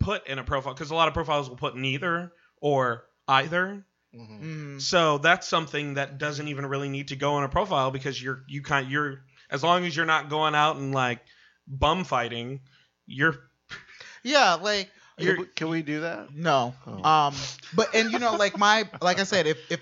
[0.00, 3.84] put in a profile because a lot of profiles will put neither or either.
[4.14, 4.42] Mhm.
[4.42, 4.80] Mhm.
[4.82, 8.44] So that's something that doesn't even really need to go in a profile because you're
[8.48, 11.20] you kind you're as long as you're not going out and like
[11.66, 12.60] bum fighting,
[13.06, 13.36] you're
[14.22, 16.34] yeah, like Can we, can we do that?
[16.34, 16.74] No.
[16.86, 17.02] Oh.
[17.08, 17.34] Um
[17.74, 19.80] but and you know like my like I said if if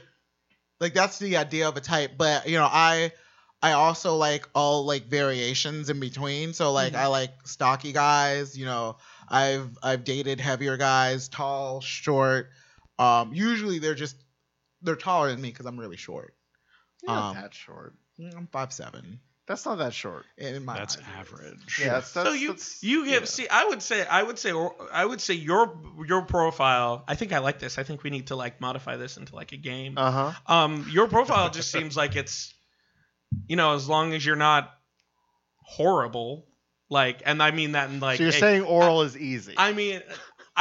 [0.80, 3.12] like that's the idea of a type but you know I
[3.62, 6.54] I also like all like variations in between.
[6.54, 8.96] So like I like stocky guys you know
[9.28, 12.48] I've I've dated heavier guys tall short.
[12.98, 14.16] Um usually they're just
[14.82, 16.34] they're taller than me cuz I'm really short.
[17.02, 17.94] You're not Um, that short.
[18.18, 19.20] I'm five seven
[19.50, 20.26] That's not that short.
[20.38, 21.02] in my That's eyes.
[21.18, 21.78] average.
[21.80, 23.26] Yeah, that's, that's so you that's- you give yeah.
[23.26, 24.52] see I would say I would say
[24.92, 25.76] I would say your
[26.06, 29.16] your profile I think I like this I think we need to like modify this
[29.16, 30.32] into like a game Uh-huh.
[30.46, 32.54] um your profile just seems like it's
[33.48, 34.70] you know as long as you're not
[35.64, 36.46] horrible
[36.88, 39.54] like and i mean that in like so you're a- saying oral is easy.
[39.56, 40.00] i mean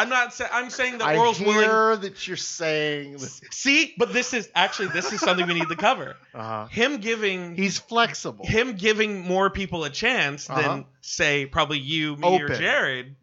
[0.01, 0.49] I'm not saying.
[0.53, 2.01] I'm saying that I Oral's hear willing.
[2.01, 3.13] that you're saying.
[3.13, 6.15] That, See, but this is actually this is something we need to cover.
[6.33, 6.67] uh-huh.
[6.67, 8.45] Him giving He's flexible.
[8.45, 10.61] him giving more people a chance Uh-huh.
[10.61, 12.57] than say probably you, me, or Open.
[12.59, 13.15] Jared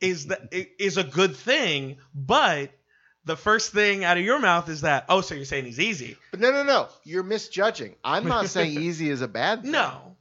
[0.00, 1.98] is that is a good thing.
[2.14, 2.70] But
[3.24, 6.16] the first thing out of your mouth is that oh, so you're saying he's easy?
[6.30, 6.88] But no, no, no.
[7.04, 7.96] You're misjudging.
[8.04, 9.72] I'm not saying easy is a bad thing.
[9.72, 10.16] No,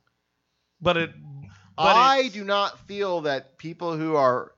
[0.81, 1.11] but it.
[1.77, 4.51] But I do not feel that people who are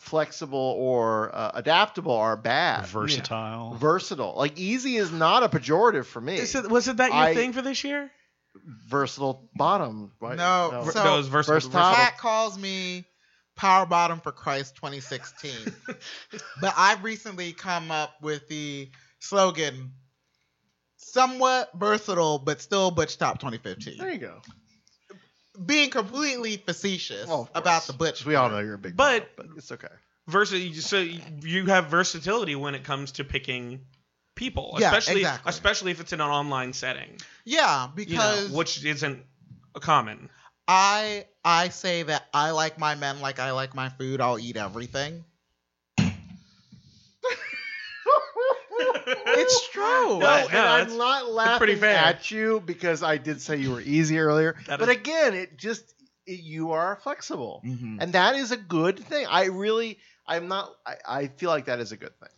[0.00, 2.86] flexible or uh, adaptable are bad.
[2.86, 3.74] Versatile.
[3.74, 4.34] Versatile.
[4.36, 6.36] Like easy is not a pejorative for me.
[6.36, 8.10] Is it, was it that your I- thing for this year?
[8.88, 10.12] Versatile bottom.
[10.20, 10.36] right?
[10.36, 11.94] No, so Those versatile- versatile.
[11.94, 13.04] Pat calls me
[13.56, 15.50] Power Bottom for Christ 2016.
[16.60, 19.92] but I've recently come up with the slogan
[20.96, 23.98] somewhat versatile, but still Butch Top 2015.
[23.98, 24.40] There you go.
[25.64, 28.24] Being completely facetious oh, Well, about the Butch.
[28.26, 29.88] We all know you're a big But- fan, but it's okay.
[30.26, 30.98] Versus, so
[31.42, 33.82] you have versatility when it comes to picking
[34.34, 35.50] people, Yeah, especially exactly.
[35.50, 39.22] especially if it's in an online setting, Yeah, you know, because which isn't
[39.74, 40.30] common.
[40.66, 44.22] I I say that I like my men like I like my food.
[44.22, 45.24] I'll eat everything.
[49.44, 49.82] It's true.
[49.82, 51.96] No, No, and no, I'm not laughing fair.
[51.96, 54.56] at you because I did say you were easy earlier.
[54.66, 55.94] That but is- again, it just
[56.26, 57.98] it, you are flexible, Mhm.
[58.00, 59.26] and that is a good thing.
[59.26, 60.70] I really, I'm not.
[60.86, 62.30] I, I feel like that is a good thing.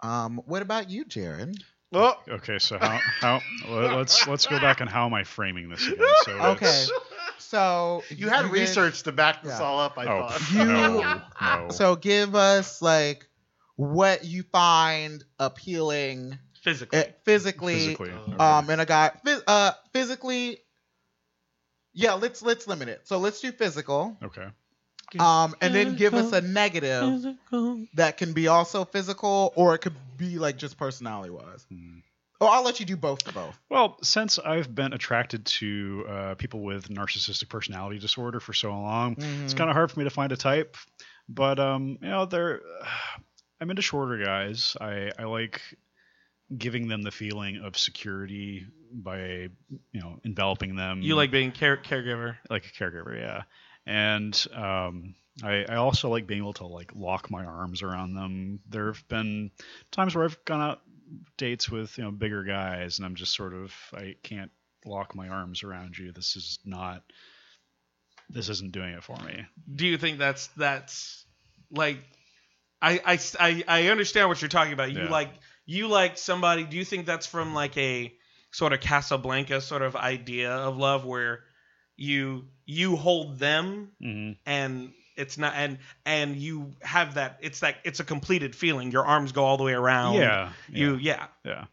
[0.00, 1.56] Um, what about you, Jared?
[1.92, 5.68] Oh, Okay, so how how let- let's let's go back and how am I framing
[5.68, 6.06] this again?
[6.24, 6.84] So Okay.
[7.38, 9.64] So you had did- research to back this Yeah.
[9.64, 9.96] all up.
[9.98, 10.40] I Oh, thought.
[10.52, 11.68] You- no, no.
[11.70, 13.28] So give us like
[13.76, 18.10] what you find appealing Physically, uh, physically, physically.
[18.10, 18.36] okay.
[18.42, 19.12] um, in a guy.
[19.24, 20.58] Phys- uh, physically.
[21.92, 23.02] Yeah, let's let's limit it.
[23.06, 24.16] So let's do physical.
[24.22, 24.46] okay.
[25.18, 27.36] Um, and then give us a negative
[27.94, 31.64] that can be also physical, or it could be like just personality wise.
[31.70, 31.98] Hmm.
[32.40, 33.56] Or I'll let you do both of both.
[33.68, 39.12] Well, since I've been attracted to uh, people with narcissistic personality disorder for so long,
[39.44, 39.56] it's Mhm.
[39.56, 40.76] kind of hard for me to find a type.
[41.28, 42.60] But um, you know, they're
[43.60, 44.76] I'm into shorter guys.
[44.80, 45.60] I I like
[46.56, 49.18] giving them the feeling of security by
[49.92, 51.02] you know enveloping them.
[51.02, 52.36] you like being care- caregiver.
[52.50, 53.42] like a caregiver, yeah.
[53.86, 58.60] And um, I, I also like being able to like lock my arms around them.
[58.68, 59.50] There have been
[59.90, 60.80] times where I've gone out
[61.36, 64.50] dates with you know bigger guys, and I'm just sort of I can't
[64.86, 66.12] lock my arms around you.
[66.12, 67.02] This is not.
[68.30, 69.44] This isn't doing it for me.
[69.74, 71.26] Do you think that's that's
[71.70, 71.98] like
[72.80, 74.92] I I, I, I understand what you're talking about.
[74.92, 75.10] You Yeah.
[75.10, 75.30] like
[75.66, 76.64] you like somebody.
[76.64, 78.14] Do you think that's from like a
[78.50, 81.40] sort of Casablanca sort of idea of love where
[81.96, 87.76] you you hold them hmm and it's not and and you have that it's like
[87.84, 91.66] it's a completed feeling your arms go all the way around Yeah, you yeah Yeah.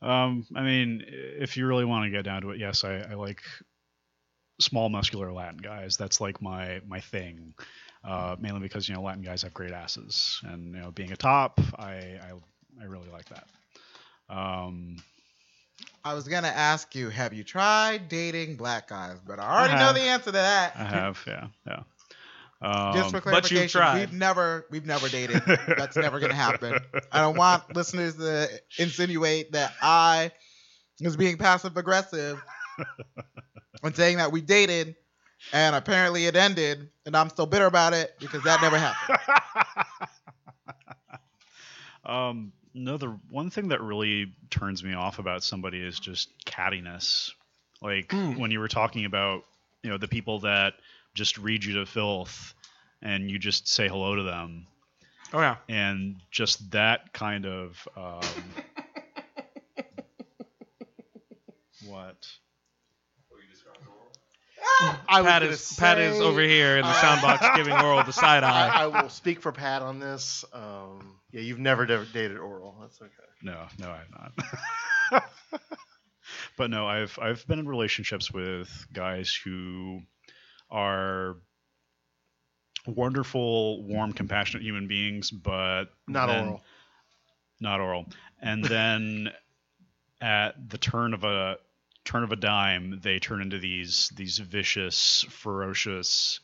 [0.00, 3.14] Um, I mean, if you really want to get down to it, yes, I, I
[3.14, 3.40] like
[4.60, 5.96] small, muscular Latin guys.
[5.96, 7.54] That's like my my thing.
[8.04, 11.16] Uh, mainly because you know Latin guys have great asses, and you know being a
[11.16, 12.32] top, I I,
[12.80, 13.46] I really like that.
[14.28, 14.96] Um,
[16.04, 19.18] I was gonna ask you, have you tried dating black guys?
[19.24, 20.74] But I already I know the answer to that.
[20.76, 21.82] I have, yeah, yeah.
[22.62, 23.98] Um, Just for but clarification, tried.
[23.98, 25.42] we've never we've never dated.
[25.76, 26.78] That's never gonna happen.
[27.10, 28.48] I don't want listeners to
[28.78, 30.30] insinuate that I
[31.00, 32.40] was being passive aggressive
[33.80, 34.94] when saying that we dated
[35.52, 39.18] and apparently it ended and I'm still bitter about it because that never happened.
[42.04, 47.30] um, no, the one thing that really turns me off about somebody is just cattiness.
[47.80, 48.38] Like Mm.
[48.38, 49.44] when you were talking about,
[49.82, 50.74] you know, the people that
[51.14, 52.54] just read you to filth
[53.02, 54.66] and you just say hello to them.
[55.32, 58.20] oh yeah And just that kind of um,
[61.86, 62.26] what?
[65.08, 68.02] I pat gonna is pat is over here in the Uh, sound box giving oral
[68.04, 70.44] the side I, eye I will speak for Pat on this.
[70.52, 72.76] Um, yeah, you've never de- dated oral.
[72.80, 73.10] That's okay.
[73.42, 74.10] No, no, I have
[75.12, 75.24] not.
[76.56, 80.00] but no, I've I've been in relationships with guys who
[80.70, 81.36] are
[82.86, 86.62] wonderful, warm, compassionate human beings, but Not then- oral.
[87.60, 88.06] Not oral.
[88.40, 89.30] And then
[90.20, 91.56] at the turn of a
[92.04, 96.40] turn of a dime, they turn into these these vicious, ferocious,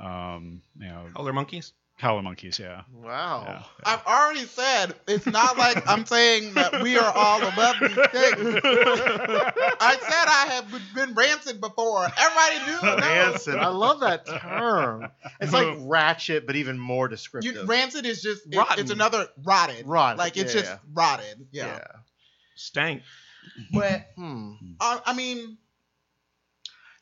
[0.00, 2.82] um, you know, older monkeys Howler monkeys, yeah.
[2.92, 3.44] Wow.
[3.46, 3.62] Yeah.
[3.86, 8.60] I've already said it's not like I'm saying that we are all above these things.
[8.62, 12.04] I said I have been rancid before.
[12.04, 12.82] Everybody knew.
[12.82, 13.00] knows.
[13.00, 13.54] Rancid.
[13.56, 15.08] I love that term.
[15.40, 17.54] It's like ratchet, but even more descriptive.
[17.54, 18.78] You, rancid is just it- Rotten.
[18.78, 19.86] it's another rotted.
[19.86, 20.78] Rotted, Like it's yeah, just yeah.
[20.92, 21.46] rotted.
[21.50, 21.66] Yeah.
[21.66, 21.86] yeah.
[22.56, 23.02] Stank.
[23.72, 24.52] But Hmm.
[24.80, 25.56] I, I mean,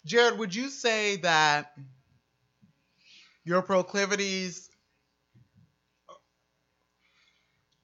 [0.05, 1.73] Jared, would you say that
[3.45, 4.71] your proclivities?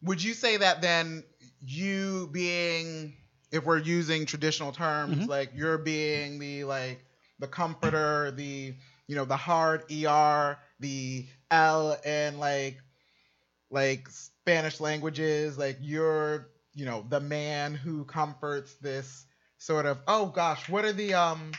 [0.03, 1.25] Would you say that then
[1.61, 3.15] you being,
[3.53, 5.29] if we're using traditional terms, Mhm.
[5.29, 7.05] like you're being the like
[7.39, 8.75] the comforter, the
[9.07, 12.81] you know the hard er, the l and like
[13.71, 19.27] like Spanish languages, like you're you know the man who comforts this
[19.59, 21.53] sort of oh gosh, what are the um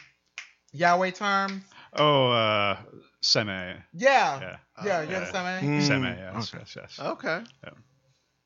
[0.73, 1.63] yaoi terms?
[1.93, 2.77] Oh, uh,
[3.21, 3.83] seme.
[3.93, 4.57] Yeah, Yeah.
[4.83, 5.19] yeah, you're yeah.
[5.19, 5.61] the seme.
[5.61, 5.87] Mm.
[5.87, 6.99] Seme, yes, yes, yes.
[6.99, 7.43] Okay.
[7.63, 7.69] Yeah.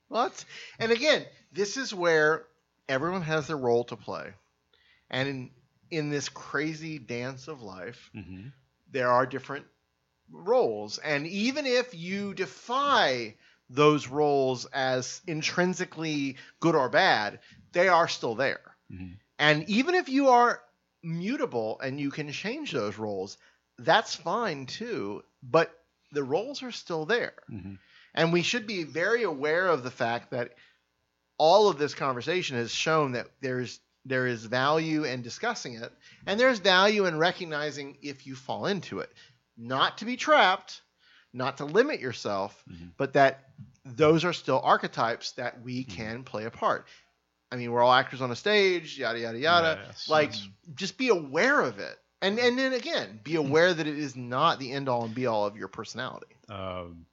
[0.10, 0.45] That's,
[0.80, 2.45] and again, this is where
[2.88, 4.34] everyone has their role to play,
[5.10, 5.51] and in
[5.91, 8.47] in this crazy dance of life, hmm
[8.91, 9.66] there are different
[10.32, 13.36] roles, and even if you defy
[13.70, 17.39] those roles as intrinsically good or bad,
[17.74, 18.78] they are still there.
[18.91, 19.20] Mhm.
[19.39, 20.62] And even if you are
[21.03, 23.38] mutable and you can change those roles,
[23.80, 25.24] that's fine too.
[25.43, 25.74] But
[26.12, 27.36] the roles are still there.
[27.49, 27.80] Mhm.
[28.16, 30.53] And we should be very aware of the fact that
[31.38, 35.91] all of this conversation has shown that there's there is value in discussing it,
[36.28, 39.11] and there's value in recognizing if you fall into it.
[39.57, 40.82] Not to be trapped,
[41.34, 42.91] not to limit yourself, Mhm.
[42.97, 43.49] but that
[43.84, 46.88] those are still archetypes that we can play a part.
[47.51, 49.84] I mean, we're all actors on a stage, yada yada yada.
[49.88, 50.47] Yes, like, yes.
[50.76, 54.59] just be aware of it, and and then again, be aware that it is not
[54.59, 56.28] the end all and be all of your personality.
[56.49, 57.05] um,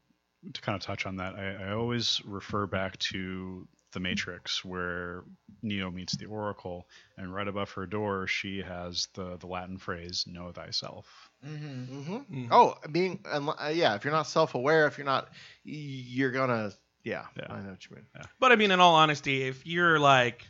[0.52, 5.22] to kind of touch on that, I, I always refer back to the Matrix, where
[5.62, 6.88] Neo meets the Oracle,
[7.18, 11.94] and right above her door, she has the the Latin phrase "Know thyself." Mm-hmm.
[11.98, 12.44] Mm-hmm.
[12.44, 12.48] Mhm.
[12.50, 15.28] Oh, being unli- uh, yeah, if you're not self-aware, if you're not,
[15.64, 16.72] you're gonna
[17.04, 17.46] yeah, Yeah.
[17.50, 18.06] I know what you mean.
[18.38, 20.46] But I mean, in all honesty, if you're like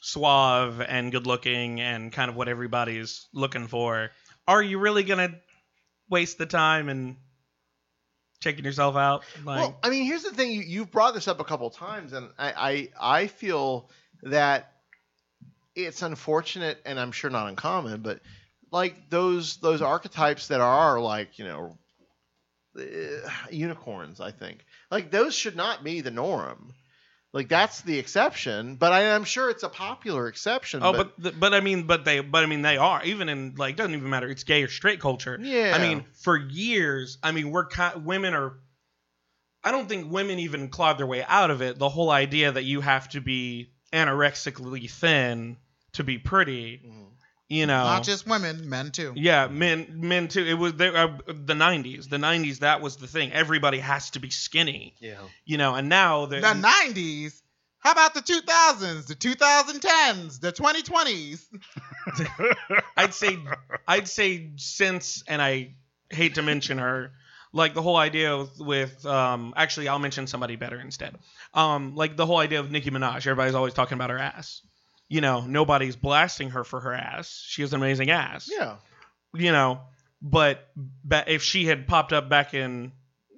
[0.00, 4.10] suave and good looking and kind of what everybody's looking for,
[4.46, 5.34] are you really gonna
[6.08, 7.16] waste the time and
[8.40, 9.24] checking yourself out?
[9.44, 12.12] Like, well, I mean, here's the thing: you, you've brought this up a couple times,
[12.12, 13.90] and I, I I feel
[14.22, 14.72] that
[15.74, 18.20] it's unfortunate, and I'm sure not uncommon, but
[18.70, 21.78] like those those archetypes that are like you know
[22.78, 26.74] eh, unicorns, I think like those should not be the norm.
[27.32, 30.80] Like that's the exception, but I, I'm sure it's a popular exception.
[30.82, 33.54] oh, but but, but I mean, but they but I mean they are even in
[33.56, 34.28] like doesn't even matter.
[34.28, 35.38] It's gay or straight culture.
[35.40, 35.76] Yeah.
[35.76, 37.66] I mean, for years, I mean, we're
[37.96, 38.54] women are.
[39.62, 41.78] I don't think women even clawed their way out of it.
[41.78, 45.58] The whole idea that you have to be anorexically thin
[45.92, 47.08] to be pretty, Mhm.
[47.48, 47.82] You know.
[47.82, 49.12] Not just women, men too.
[49.16, 50.44] Yeah, men, men too.
[50.44, 52.08] It was there, uh, the '90s.
[52.08, 53.32] The '90s, that was the thing.
[53.32, 55.74] Everybody has to be skinny, yeah, you know.
[55.74, 57.42] And now the, The '90s.
[57.80, 61.44] How about the 2000s, the 2010s, the 2020s?
[62.96, 63.38] I'd say,
[63.86, 65.76] I'd say since, and I
[66.10, 67.12] hate to mention her,
[67.52, 71.16] like the whole idea with, with um, actually, I'll mention somebody better instead.
[71.54, 73.18] Um, like the whole idea of Nicki Minaj.
[73.18, 74.60] Everybody's always talking about her ass.
[75.08, 77.42] You know, nobody's blasting her for her ass.
[77.46, 78.50] She has an amazing ass.
[78.52, 78.76] yeah.
[79.34, 79.80] you know,
[80.20, 80.68] but
[81.26, 82.92] if she had popped up back in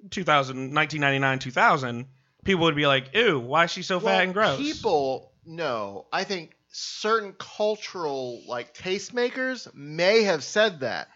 [0.09, 2.05] 2000, 1999, 2000,
[2.43, 4.57] people would be like, ew, why is she so Well, fat and gross?
[4.57, 6.07] People no.
[6.11, 11.07] I think certain cultural like tastemakers may have said that,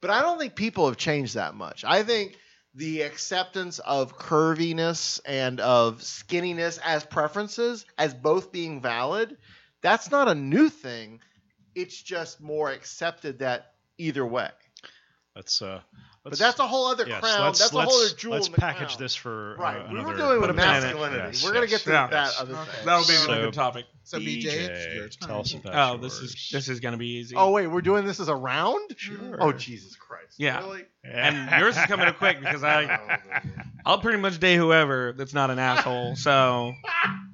[0.00, 1.84] but I don't think people have changed that much.
[1.84, 2.38] I think
[2.74, 9.36] the acceptance of curviness and of skinniness as preferences as both being valid,
[9.84, 11.20] that's not a new thing.
[11.76, 14.48] It's just more accepted that either way.
[15.36, 15.80] Let's uh,
[16.22, 17.40] But let's, that's a whole other yes, crown.
[17.52, 18.98] that's a whole other jewel Let's in the package crown.
[19.00, 19.78] this for Right.
[19.80, 20.12] Uh, we another.
[20.12, 20.80] were going put with a pin in it.
[20.82, 21.22] masculinity.
[21.32, 22.06] Yes, we're going to get to Yeah.
[22.06, 22.70] that other Okay.
[22.70, 22.86] thing.
[22.86, 23.84] That'll be So- another topic.
[24.04, 25.28] So BJ, it's your turn.
[25.28, 27.34] tell us about Oh, this is this is gonna be easy.
[27.36, 28.94] Oh wait, we're doing this as a round?
[28.98, 29.38] Sure.
[29.40, 30.34] Oh Jesus Christ!
[30.36, 30.58] Yeah.
[30.60, 30.82] Really?
[31.02, 33.18] and yours is coming up quick because I
[33.86, 36.16] I'll pretty much date whoever that's not an asshole.
[36.16, 36.74] So,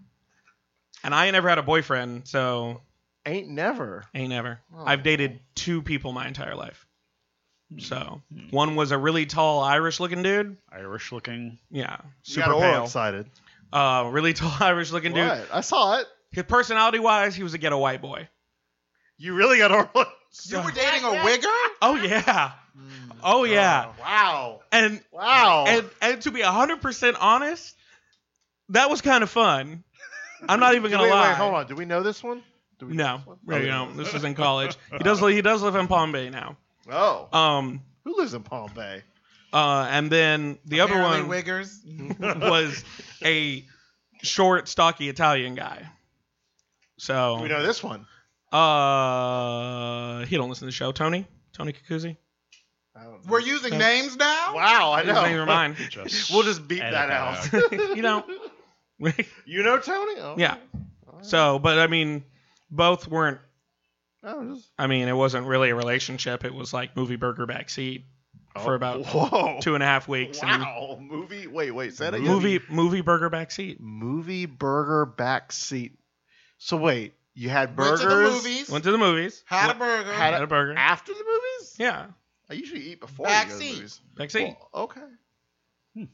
[1.04, 2.80] and I ain't never had a boyfriend, so
[3.26, 4.04] Ain't never.
[4.14, 4.60] ain't never.
[4.74, 4.84] Oh.
[4.86, 6.86] I've dated two people my entire life.
[7.72, 7.78] Hmm.
[7.80, 8.48] So hmm.
[8.50, 10.56] one was a really tall Irish-looking dude.
[10.70, 11.58] Irish looking.
[11.70, 12.84] Yeah, You super got oral pale.
[12.84, 13.26] excited.
[13.72, 15.28] Uh, really tall Irish-looking dude.
[15.28, 15.48] What?
[15.52, 16.06] I saw it.
[16.32, 18.28] His personality-wise, he was a ghetto white boy.
[19.18, 20.06] You really got oral.
[20.44, 21.66] You were dating a wigger?
[21.82, 22.52] Oh yeah.
[22.72, 23.10] Hmm.
[23.20, 23.86] Oh yeah.
[23.88, 24.60] Oh, wow.
[24.70, 25.64] And Wow.
[25.66, 27.74] and and to be hundred percent honest,
[28.68, 29.82] that was kind of fun.
[30.48, 31.28] I'm not even gonna we- lie.
[31.28, 31.66] Wait, hold on.
[31.66, 32.42] Do we know this one?
[32.78, 33.38] Do we know No, this one?
[33.44, 33.92] really, Oh, no.
[33.94, 34.76] This is in college.
[34.92, 36.56] He does he does live in Palm Bay now.
[36.90, 37.28] Oh.
[37.36, 37.82] Um.
[38.04, 39.02] Who lives in Palm Bay?
[39.52, 39.86] Uh.
[39.90, 41.78] And then the other Apparently one Wiggers.
[42.50, 42.82] was
[43.24, 43.64] a
[44.22, 45.86] short, stocky Italian guy.
[46.98, 48.06] So Do we know this one?
[48.52, 50.92] Uh, he don't listen to the show.
[50.92, 52.16] Tony, Tony Kikuzi.
[52.96, 53.18] I don't know.
[53.30, 53.78] We're using No.
[53.78, 54.54] names now.
[54.54, 55.42] Wow, I His names know.
[55.42, 55.76] are mine.
[55.88, 57.96] Just We'll just beat edit that out.
[57.96, 58.24] you know.
[59.46, 60.20] you know Tony?
[60.20, 60.56] Oh, yeah.
[61.22, 62.24] So, but I mean,
[62.70, 63.38] both weren't.
[64.22, 66.44] Oh, just, I mean, it wasn't really a relationship.
[66.44, 68.02] It was like movie burger backseat
[68.62, 69.58] for Oh, about whoa.
[69.62, 70.42] two and a half weeks.
[70.42, 70.98] and Wow.
[71.00, 71.46] Movie.
[71.46, 71.94] Wait, wait.
[71.94, 72.26] Say that again.
[72.26, 73.80] movie movie burger backseat.
[73.80, 75.98] Movie burger back seat.
[76.58, 78.00] So wait, you had burgers.
[78.00, 78.70] Went burgers to the movies.
[78.70, 79.42] Went to the movies.
[79.46, 80.12] Had a burger.
[80.12, 80.74] Had Had a burger.
[80.76, 81.76] after the movies?
[81.78, 82.06] Yeah,
[82.50, 84.00] I usually eat before Back you go to the movies.
[84.18, 84.56] backseat.
[84.72, 85.00] Well, okay.
[85.96, 86.04] Hmm.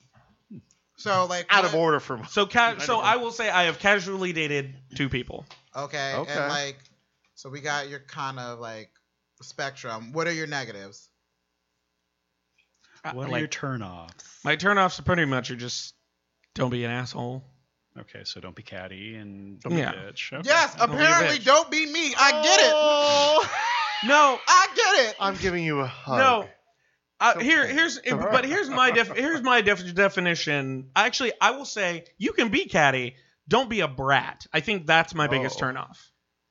[0.96, 1.30] So mm-hmm.
[1.30, 3.04] like Out what- of order for So, ca- so don't.
[3.04, 5.46] I will say I have casually dated two people.
[5.74, 6.14] Okay.
[6.14, 6.32] Okay.
[6.32, 6.78] And like,
[7.34, 8.90] so we got your kind of like
[9.42, 10.12] spectrum.
[10.12, 11.08] What are your negatives?
[13.04, 14.44] Uh, what are like, your turnoffs?
[14.44, 15.94] my turnoffs are pretty much are just
[16.54, 17.44] don't be an asshole.
[17.98, 19.92] Okay, so don't be catty and don't Yeah.
[19.92, 20.32] be a bitch.
[20.32, 20.48] Okay.
[20.48, 20.74] Yes.
[20.74, 21.44] Don't be Apparently, bitch.
[21.44, 22.14] don't be me.
[22.18, 22.72] I get it.
[22.74, 23.50] Oh,
[24.04, 25.16] No, I get it.
[25.18, 26.18] I'm giving you a hug.
[26.18, 26.48] no.
[27.18, 30.90] Uh, here, here's, but here's my def, here's my def, definition.
[30.94, 33.16] Actually, I will say you can be catty.
[33.48, 34.46] Don't be a brat.
[34.52, 35.66] I think that's my biggest Oh.
[35.66, 35.96] turnoff.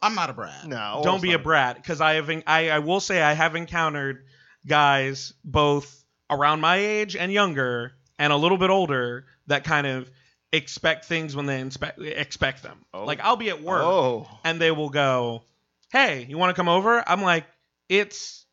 [0.01, 0.66] I'm not a brat.
[0.66, 1.01] No.
[1.03, 2.30] Don't be a brat because I have.
[2.47, 4.26] I, I will say I have encountered
[4.66, 10.09] guys both around my age and younger and a little bit older that kind of
[10.51, 12.86] expect things when they inspect, expect them.
[12.93, 13.05] Oh.
[13.05, 14.28] Like I'll be at work Oh.
[14.43, 15.43] and they will go,
[15.91, 17.45] "Hey, you want to come over?" I'm like,
[17.89, 18.44] "It's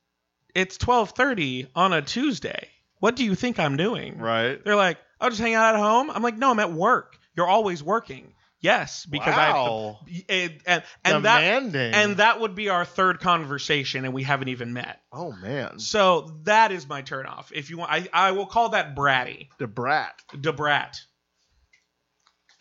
[0.55, 2.69] it's 12:30 on a Tuesday.
[3.01, 4.63] What do you think I'm doing?" Right.
[4.65, 7.17] They're like, "I'll just hang out at home." I'm like, "No, I'm at work.
[7.35, 9.99] You're always working." Yes, because I have wow.
[10.07, 11.95] to, and and, and that Demanding.
[11.95, 15.01] and that would be our third conversation, and we haven't even met.
[15.13, 15.81] Oh man.
[15.81, 17.51] So that is my turnoff.
[17.53, 20.15] If you want, I, I will call that bratty, The brat.
[20.33, 21.01] the brat.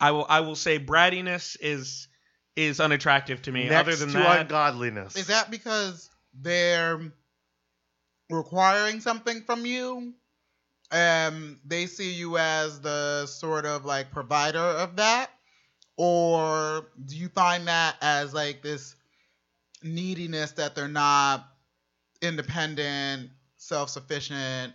[0.00, 2.08] I will I will say brattiness is
[2.56, 3.68] is unattractive to me.
[3.68, 5.14] Next Other than to that, ungodliness.
[5.14, 7.12] Is that because they're
[8.32, 10.14] requiring something from you?
[10.90, 15.30] And they see you as the sort of like provider of that?
[15.96, 18.94] Or do you find that as like this
[19.82, 21.46] neediness that they're not
[22.20, 24.74] independent, self sufficient,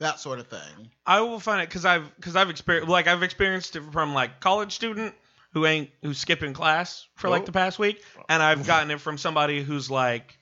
[0.00, 0.90] that sort of thing?
[1.06, 4.40] I will find it because I've because I've experienced like I've experienced it from like
[4.40, 5.14] college student
[5.52, 7.46] who ain't who's skipping class for like Oh.
[7.46, 10.36] the past week, and I've gotten it from somebody who's like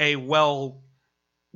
[0.00, 0.82] a well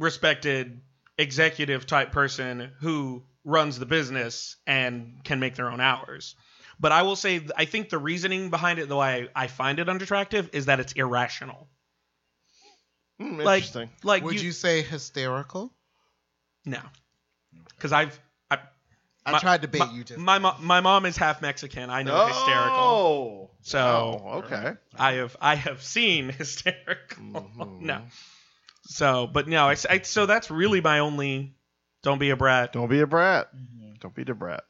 [0.03, 0.81] respected
[1.17, 6.35] executive type person who runs the business and can make their own hours.
[6.81, 9.89] But I will say I think the reasoning behind it, though I, I find it
[9.89, 11.69] unattractive, is that it's irrational.
[13.21, 13.91] Like interesting.
[14.03, 15.73] like Would you, say hysterical?
[16.65, 16.81] no,
[17.77, 18.19] because I've
[18.51, 18.59] I,
[19.25, 21.89] I My- tried to bait my, you just my, mo- my mom is half Mexican.
[21.91, 22.79] I know hysterical.
[22.79, 23.51] Oh.
[23.61, 23.79] So
[24.25, 24.73] Oh, okay.
[24.99, 27.23] I have I have seen hysterical.
[27.23, 27.81] Mhm.
[27.83, 28.03] no.
[28.83, 31.55] So, but no, I, I- so that's really my only.
[32.03, 32.73] Don't be a brat.
[32.73, 33.49] Don't be a brat.
[33.55, 33.95] Mm-hmm.
[34.01, 34.65] Don't be the brat.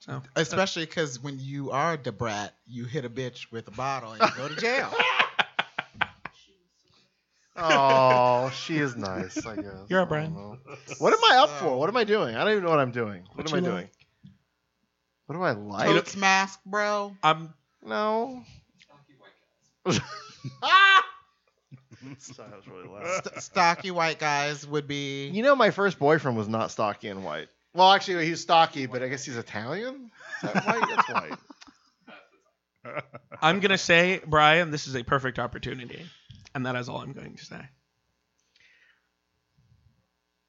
[0.00, 4.12] So Especially because when you are the brat, you hit a bitch with a bottle
[4.12, 4.92] and you go to jail.
[7.60, 9.44] Oh, she is nice.
[9.44, 9.64] I guess.
[9.88, 10.30] You're a I brat.
[10.98, 11.76] What am I up for?
[11.76, 12.36] What am I doing?
[12.36, 13.24] I don't even know what I'm doing.
[13.34, 13.88] What, What am I you doing?
[15.26, 15.86] What do I like?
[15.86, 17.16] Totes mask, bro.
[17.20, 17.52] I'm
[17.82, 18.44] No.
[20.62, 21.04] ah!
[22.02, 23.24] that was really loud.
[23.24, 25.28] St- stocky white guys would be.
[25.28, 27.48] You know, my first boyfriend was not stocky and white.
[27.74, 30.10] Well, actually, he's stocky, but I guess he's Italian.
[30.42, 30.88] Is that white?
[30.88, 31.08] That's
[32.84, 33.04] white.
[33.42, 36.06] I'm gonna say, Brian, this is a perfect opportunity,
[36.54, 37.60] and that is all I'm going to say.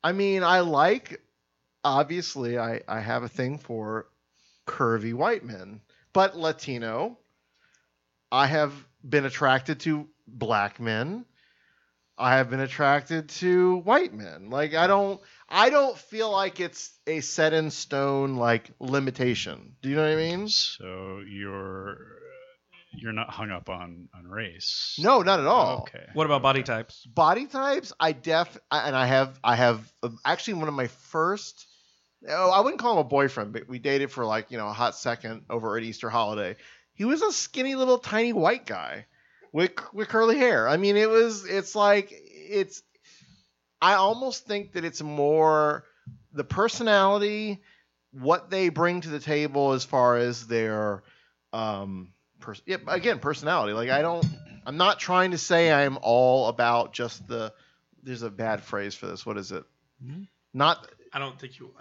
[0.03, 1.22] I mean, I like.
[1.84, 4.07] Obviously, I I have a thing for
[4.65, 5.82] curvy white men,
[6.14, 7.18] but Latino.
[8.32, 8.73] I have
[9.07, 11.26] been attracted to black men.
[12.20, 14.50] I have been attracted to white men.
[14.50, 19.76] Like I don't I don't feel like it's a set in stone like limitation.
[19.82, 20.50] Do you know what I mean?
[20.50, 21.98] So you're
[22.91, 24.98] you're not hung up on on race.
[25.00, 25.82] No, not at all.
[25.82, 26.06] Okay.
[26.14, 27.06] What about body types?
[27.06, 31.68] body types i def and i have i have uh, actually one of my first
[32.28, 34.74] oh i wouldn't call him a boyfriend but we dated for like you know a
[34.74, 36.56] hot second over at easter holiday
[36.94, 39.06] he was a skinny little tiny white guy
[39.51, 42.84] with with curly hair i mean it was it's like it's
[43.81, 45.85] I almost think that it's more
[46.34, 47.61] the personality,
[48.11, 51.01] what they bring to the table as far as their
[51.53, 52.11] um
[52.41, 53.71] pers- yeah, again personality.
[53.71, 54.26] Like I don't
[54.65, 57.53] I'm not trying to say I'm all about just the
[58.03, 59.26] there's a bad phrase for this.
[59.26, 59.63] What is it?
[60.03, 60.27] Mhm.
[60.53, 61.71] Not I don't think you.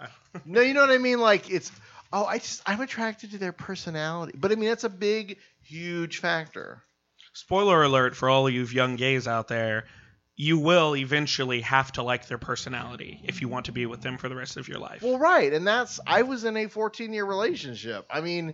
[0.45, 1.19] No, you know what I mean?
[1.19, 1.69] Like it's
[2.13, 4.37] oh, I just I'm attracted to their personality.
[4.37, 6.81] But I mean that's a big, huge factor.
[7.39, 9.85] Spoiler alert for all you young gays out there.
[10.35, 14.17] You will eventually have to like their personality if you want to be with them
[14.17, 15.01] for the rest of your life.
[15.01, 18.05] Well, right, and that's I was in a 14 year relationship.
[18.09, 18.53] I mean,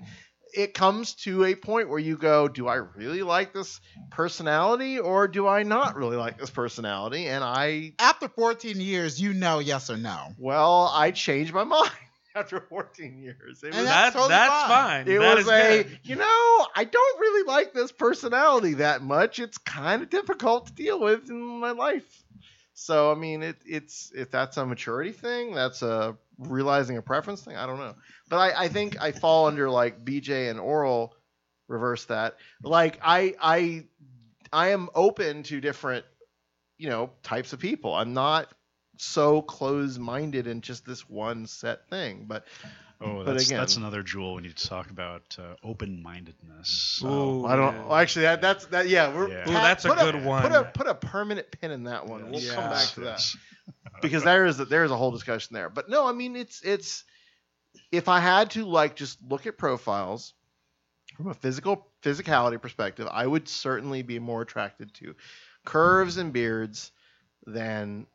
[0.53, 5.27] it comes to a point where you go, do I really like this personality or
[5.27, 7.27] do I not really like this personality?
[7.27, 10.29] And I After 14 years, you know yes or no.
[10.39, 11.91] well, I changed my mind
[12.35, 13.63] after 14 years.
[13.63, 15.05] It And that's That's totally that's fine.
[15.05, 15.07] fine.
[15.07, 15.99] it That was is a good.
[16.03, 20.73] you know i don't really like this personality that much it's kind of difficult to
[20.73, 22.23] deal with in my life
[22.73, 27.41] so i mean it, it's if that's a maturity thing that's a realizing a preference
[27.41, 27.95] thing i don't know
[28.29, 31.15] but i, I think i fall under like bj and oral
[31.67, 33.85] reverse that like i i
[34.51, 36.05] i am open to different
[36.77, 38.49] you know types of people i'm not
[38.97, 42.45] so close-minded in just this one set thing but
[43.01, 47.01] Oh, But that's, again- that's another jewel we need to talk about uh, open-mindedness.
[47.03, 47.75] Ooh, I don't.
[47.75, 47.81] yeah.
[47.87, 48.87] well, actually, that that's that.
[48.87, 49.29] Yeah, we're.
[49.29, 49.49] Yeah.
[49.49, 50.51] Ooh, that's a put good Put one.
[50.53, 52.31] a put a permanent pin in that one.
[52.31, 53.21] We'll come back to that
[54.01, 55.69] because there is a, there is a whole discussion there.
[55.69, 57.03] But no, I mean it's it's
[57.91, 60.33] if I had to like just look at profiles
[61.17, 65.15] from a physical physicality perspective, I would certainly be more attracted to
[65.65, 66.91] curves and beards
[67.45, 68.07] than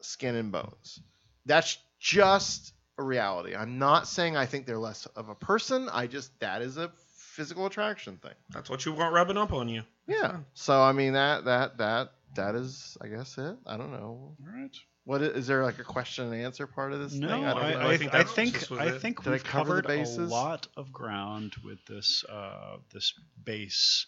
[0.00, 1.00] skin and bones.
[1.46, 3.54] That's just a reality.
[3.54, 5.88] I'm not saying I think they're less of a person.
[5.92, 8.34] I just that is a physical attraction thing.
[8.50, 9.82] That's what you want rubbing up on you.
[10.06, 10.38] Yeah.
[10.54, 13.56] So I mean that that that that is I guess it.
[13.66, 13.98] I don't know.
[13.98, 14.76] All right.
[15.04, 17.44] What is, is there like a question and answer part of this No, thing?
[17.44, 17.78] I, don't I, know.
[17.78, 19.00] I, I think think I think I it.
[19.00, 24.06] think Did we've cover covered a lot of ground with this uh, this base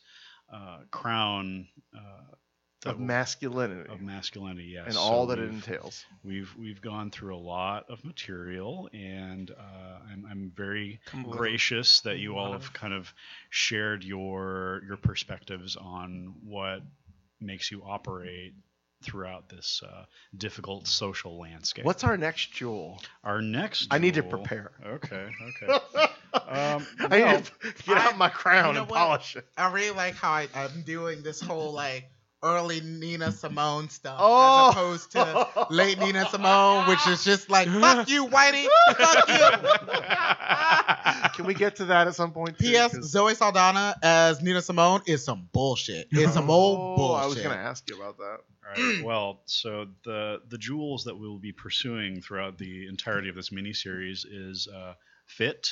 [0.52, 2.36] uh, crown uh, that
[2.86, 4.68] of masculinity of masculinity.
[4.74, 6.04] Yes, and So all that it entails.
[6.24, 11.36] We've we've gone through a lot of material, and uh, I'm I'm very Come with-
[11.36, 13.12] gracious that you all have kind of
[13.50, 16.80] shared your your perspectives on what
[17.40, 18.54] makes you operate
[19.02, 20.04] throughout this uh,
[20.36, 21.84] difficult social landscape.
[21.86, 23.00] What's our next jewel?
[23.24, 23.88] our next?
[23.90, 24.72] I need to prepare.
[24.86, 25.28] Okay,
[25.62, 25.78] okay.
[26.32, 27.52] Um, I need to
[27.84, 28.98] get out my crown you know and what?
[28.98, 29.44] polish it.
[29.56, 32.08] I really like how I, I'm doing this whole like
[32.42, 34.68] early Nina Simone stuff Oh.
[34.70, 39.50] as opposed to late Nina Simone, which is just like fuck you, Whitey, fuck you.
[41.34, 42.58] Can we get to that at some point?
[42.58, 42.64] too?
[42.64, 42.94] P.S.
[42.94, 46.08] 'Cause- Zoe Saldana as Nina Simone is some bullshit.
[46.10, 47.24] It's some old Oh, bullshit.
[47.24, 48.38] I was gonna ask you about that.
[48.66, 49.04] All right.
[49.04, 54.24] Well, so the the jewels that we'll be pursuing throughout the entirety of this miniseries
[54.30, 54.94] is uh,
[55.26, 55.70] fit,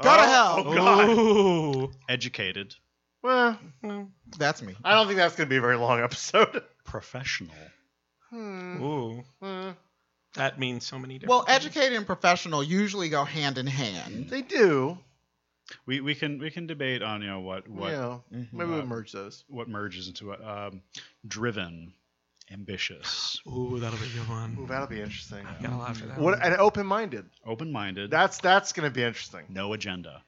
[0.00, 0.62] Go to Oh, hell.
[0.66, 1.08] Oh God.
[1.08, 1.90] Ooh.
[2.08, 2.74] educated,
[3.22, 3.58] Well,
[4.38, 4.74] That's me.
[4.84, 6.62] I don't think that's gonna be a very long episode.
[6.84, 7.54] professional.
[8.30, 8.82] Hmm.
[8.82, 9.24] Ooh.
[9.42, 9.70] Hmm.
[10.34, 11.56] That means so many different Well, things.
[11.66, 14.28] educated and professional usually go hand in hand.
[14.28, 14.98] They do.
[15.86, 18.18] We we can we can debate on you know what what yeah.
[18.32, 18.52] Mhm.
[18.52, 19.44] Maybe we'll merge those.
[19.48, 20.82] what merges into what um,
[21.26, 21.92] driven,
[22.50, 24.66] ambitious, Ooh, that'll be a good Ooh, one.
[24.66, 25.44] that'll be interesting.
[25.62, 26.18] Got a lot for that.
[26.18, 26.42] What one.
[26.42, 27.26] and open-minded.
[27.44, 29.44] open minded, That's that's gonna be interesting.
[29.50, 30.22] no agenda.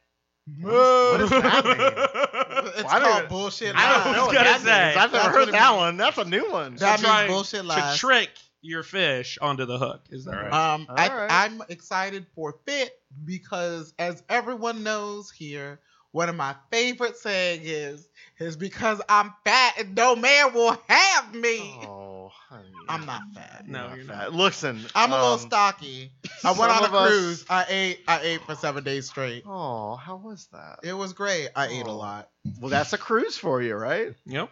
[0.61, 1.65] What does that
[2.35, 2.40] mean?
[2.75, 4.17] It's Well, I don't called even- bullshit I don't lies.
[4.17, 4.85] know what gonna that say.
[4.87, 4.97] means.
[4.97, 5.77] I've never That's heard that means.
[5.81, 5.97] one.
[5.97, 6.77] That's a new one.
[6.77, 8.31] That To try means bullshit to trick
[8.63, 10.03] your fish onto the hook.
[10.11, 10.51] Is that right?
[10.51, 10.75] right.
[10.75, 11.31] Um, I, All right.
[11.31, 15.81] I'm excited for Fit because, as everyone knows here,
[16.13, 21.35] one of my favorite saying is, "is because I'm fat and no man will have
[21.35, 22.70] me." Oh, honey.
[22.89, 23.65] I'm not fat.
[23.69, 24.32] No, you're not.
[24.32, 26.12] Listen, I'm a little um, stocky.
[26.44, 27.44] I went on a of us- cruise.
[27.51, 28.01] I ate.
[28.09, 29.43] I ate for seven days straight.
[29.47, 30.81] Oh, how was that?
[30.82, 31.48] It was great.
[31.55, 31.97] I ate a Oh.
[31.97, 32.31] lot.
[32.61, 34.15] Well, that's a cruise for you, right?
[34.27, 34.51] Yep.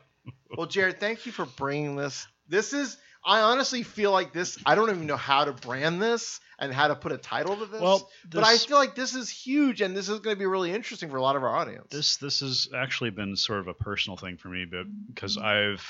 [0.56, 2.26] Well, Jared, thank you for bringing this.
[2.48, 4.58] This is, I honestly feel like this.
[4.66, 7.66] I don't even know how to brand this and how to put a title to
[7.66, 7.80] this.
[7.80, 10.72] Well, but I feel like this is huge, and this is going to be really
[10.72, 11.86] interesting for a lot of our audience.
[11.90, 15.84] This this has actually been sort of a personal thing for me, but because I've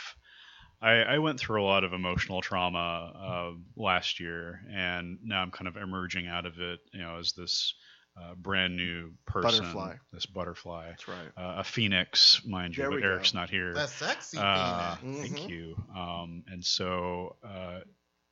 [0.80, 3.12] I, I went through a lot of emotional trauma
[3.56, 7.32] uh, last year, and now I'm kind of emerging out of it, you know, as
[7.32, 7.74] this
[8.16, 9.94] uh, brand new person, Butterfly.
[10.12, 11.28] this butterfly, That's right.
[11.36, 13.08] uh, a phoenix, mind you, There but we go.
[13.08, 13.74] Eric's not here.
[13.74, 15.20] The sexy Uh, penis.
[15.22, 15.48] Thank Mhm.
[15.48, 15.76] you.
[15.96, 17.80] Um, and so, uh,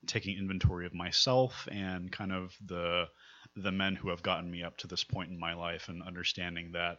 [0.06, 3.09] taking inventory of myself and kind of the
[3.56, 6.73] the men who have gotten me up to this point in my life, and understanding
[6.73, 6.98] that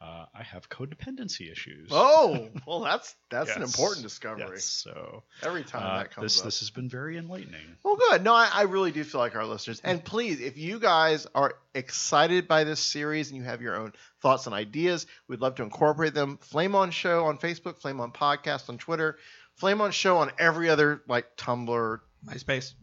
[0.00, 1.88] uh, I have codependency issues.
[1.90, 4.46] Oh, well, that's that's an important discovery.
[4.54, 6.44] Yes, so Every time uh, that comes this up.
[6.44, 7.76] this has been very enlightening.
[7.82, 8.22] Well, good.
[8.22, 9.80] No, I, I really do feel like our listeners.
[9.82, 13.92] And please, if you guys are excited by this series and you have your own
[14.22, 16.38] thoughts and ideas, we'd love to incorporate them.
[16.42, 19.18] Flame On Show on Facebook, Flame On Podcast on Twitter,
[19.56, 21.98] Flame On Show on every other like Tumblr.
[22.26, 22.74] MySpace.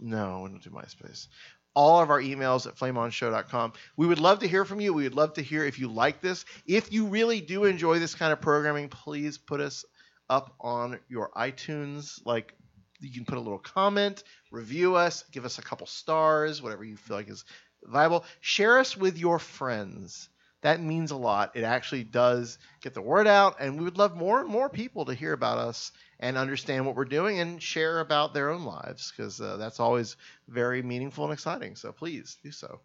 [0.00, 1.28] No, we don't do MySpace.
[1.74, 3.72] All of our emails at flameonshow.com.
[3.96, 4.92] We would love to hear from you.
[4.92, 6.44] We would love to hear if you like this.
[6.66, 9.84] If you really do enjoy this kind of programming, please put us
[10.28, 12.20] up on your iTunes.
[12.24, 12.54] Like
[13.00, 16.96] you can put a little comment, review us, give us a couple stars, whatever you
[16.96, 17.44] feel like is
[17.84, 18.24] viable.
[18.40, 20.28] Share us with your friends.
[20.62, 21.56] That means a lot.
[21.56, 25.04] It actually does get the word out, and we would love more and more people
[25.04, 29.12] to hear about us and understand what we're doing and share about their own lives
[29.14, 30.16] because uh, that's always
[30.46, 31.74] very meaningful and exciting.
[31.74, 32.80] So please do so.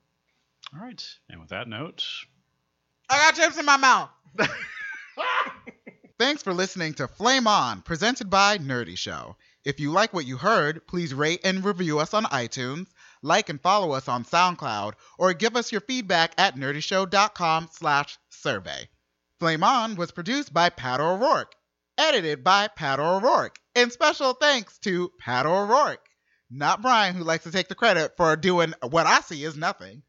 [0.73, 2.03] All right, and with that note,
[3.09, 4.09] I got chips in my mouth.
[6.19, 9.35] Thanks for listening to Flame On, presented by Nerdy Show.
[9.63, 12.87] If you like what you heard, please rate and review us on iTunes,
[13.21, 18.89] like and follow us on SoundCloud, or give us your feedback at nerdyshow.com slash survey.
[19.39, 21.53] Flame On was produced by Pat O'Rourke,
[21.97, 26.07] edited by Pat O'Rourke, and special thanks to Pat O'Rourke,
[26.49, 30.03] not Brian, who likes to take the credit for doing what I see as nothing.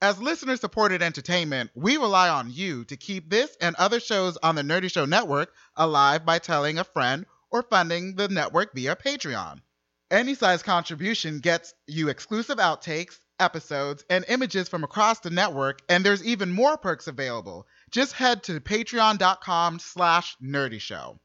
[0.00, 4.54] As listener supported entertainment, we rely on you to keep this and other shows on
[4.54, 9.60] the Nerdy Show Network alive by telling a friend or funding the network via Patreon.
[10.10, 16.04] Any size contribution gets you exclusive outtakes, episodes, and images from across the network, and
[16.04, 17.66] there's even more perks available.
[17.90, 21.18] Just head to patreon.com slash nerdyshow.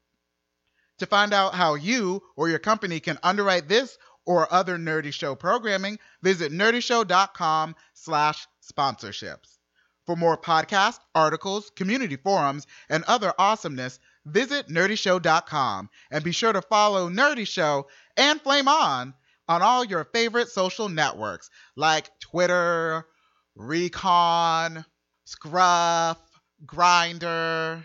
[0.98, 3.96] To find out how you or your company can underwrite this
[4.26, 9.58] or other Nerdy Show programming, visit nerdyshow.com slash sponsorships.
[10.06, 16.62] For more podcasts, articles, community forums, and other awesomeness, visit nerdyshow.com and be sure to
[16.62, 17.86] follow Nerdy Show
[18.16, 19.14] and Flame On
[19.48, 23.06] on all your favorite social networks like Twitter,
[23.54, 24.84] Recon,
[25.24, 26.18] Scruff,
[26.64, 27.82] Grindr,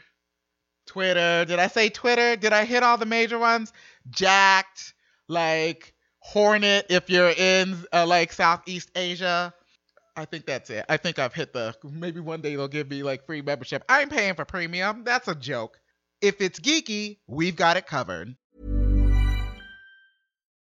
[0.88, 1.45] Twitter.
[1.45, 2.35] Did I say Twitter?
[2.35, 3.72] Did I hit all the major ones?
[4.10, 4.93] Jack'd,
[5.27, 9.53] like Hornet if you're in uh, like Southeast Asia.
[10.15, 10.85] I think that's it.
[10.89, 11.76] I think I've hit the.
[11.84, 13.84] Maybe one day they'll give me like free membership.
[13.88, 15.03] I'm paying for premium.
[15.03, 15.80] That's a joke.
[16.22, 18.35] If it's geeky, we've got it covered.